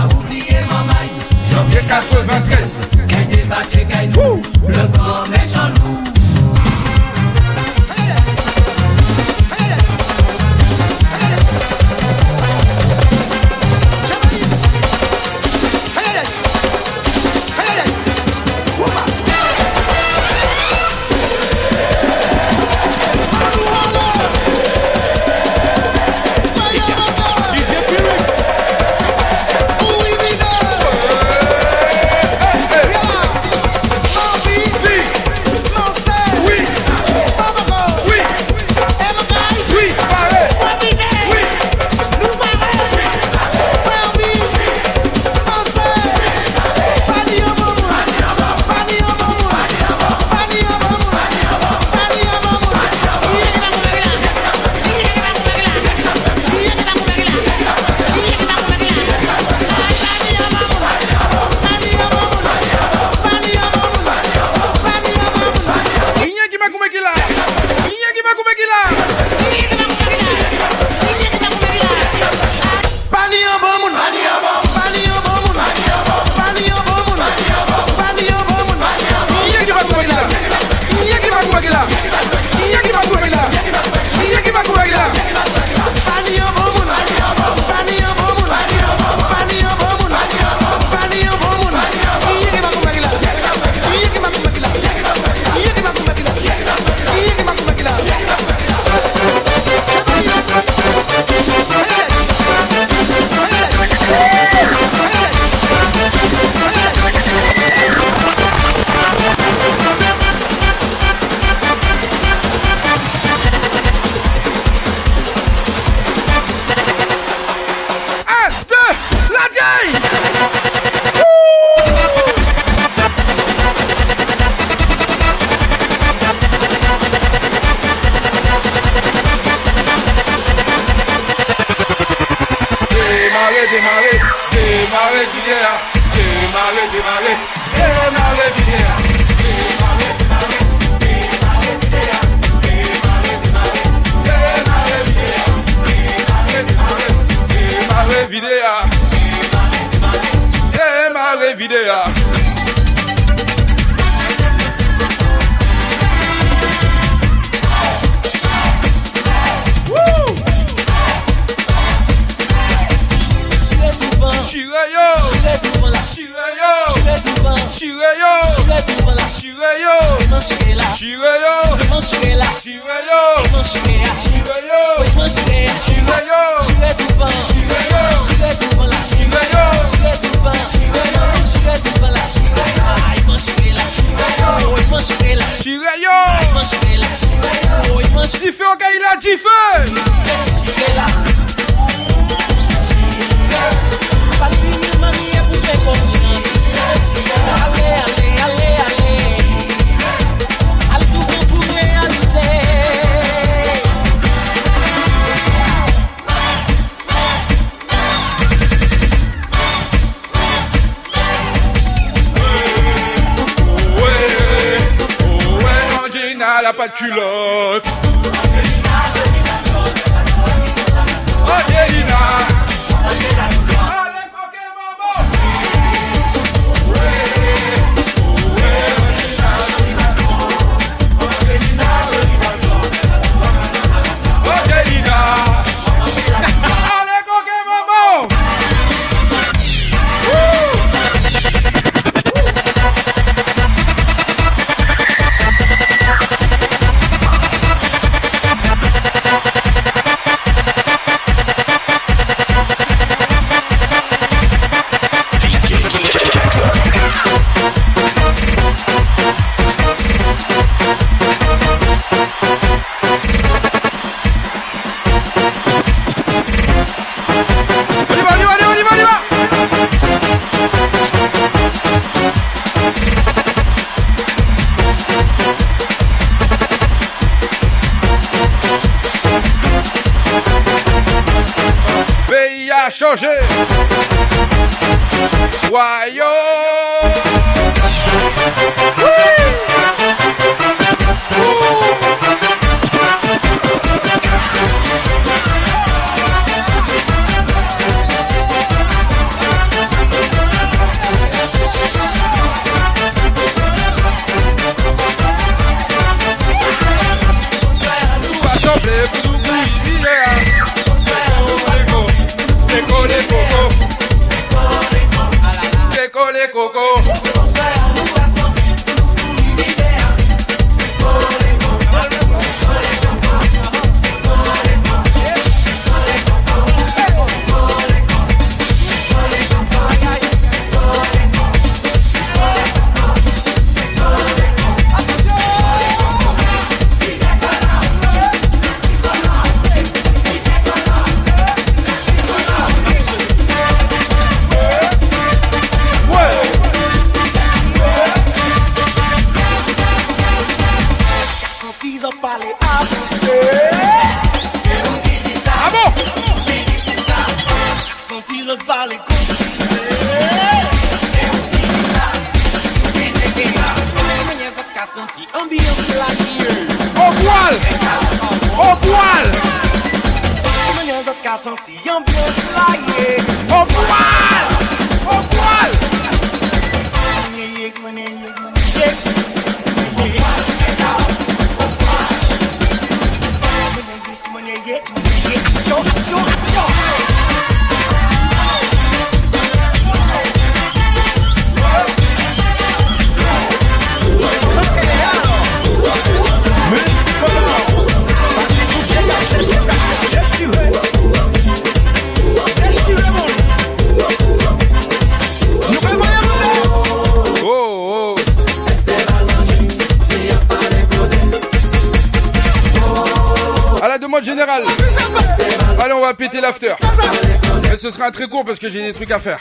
[418.12, 419.40] Très court parce que j'ai des trucs à faire.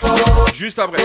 [0.55, 1.02] Juste après.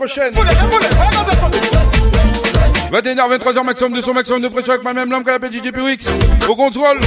[0.00, 0.32] Prochaine.
[2.90, 5.70] 21h, 23h, maximum de son, maximum de pression avec ma même lampe qu'à la DJ
[5.76, 6.06] Wix.
[6.48, 6.98] Au contrôle,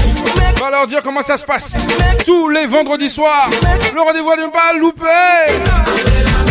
[0.58, 1.76] on va leur dire comment ça se passe.
[2.24, 3.50] Tous les vendredis soirs.
[3.96, 5.08] Le rendez-vous à ne pas louper.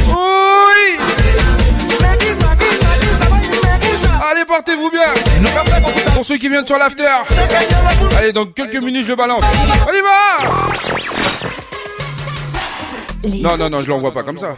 [0.08, 0.98] Oui.
[4.30, 5.14] Allez, portez-vous bien.
[6.14, 7.04] Pour ceux qui viennent sur l'after.
[8.18, 9.44] Allez, dans quelques minutes, je balance.
[9.88, 10.38] On y va
[13.48, 14.56] Non, non, non, je l'envoie pas comme ça.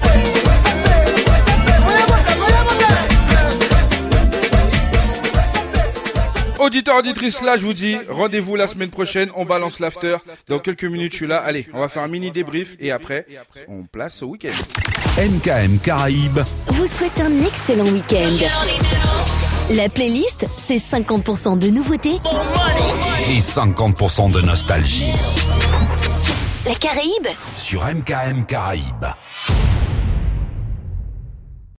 [6.65, 10.17] Auditeur, auditrice, là, je vous dis, rendez-vous la semaine prochaine, on balance l'after.
[10.49, 11.37] Dans quelques minutes, je suis là.
[11.37, 13.27] Allez, on va faire un mini débrief et après,
[13.69, 14.49] on place au week-end.
[15.21, 16.41] MKM Caraïbes.
[16.69, 18.33] vous souhaite un excellent week-end.
[19.75, 22.17] La playlist, c'est 50% de nouveautés,
[23.29, 25.13] Et 50% de nostalgie.
[26.67, 27.29] la Caraïbe,
[27.59, 29.05] Sur MKM Caraïbes.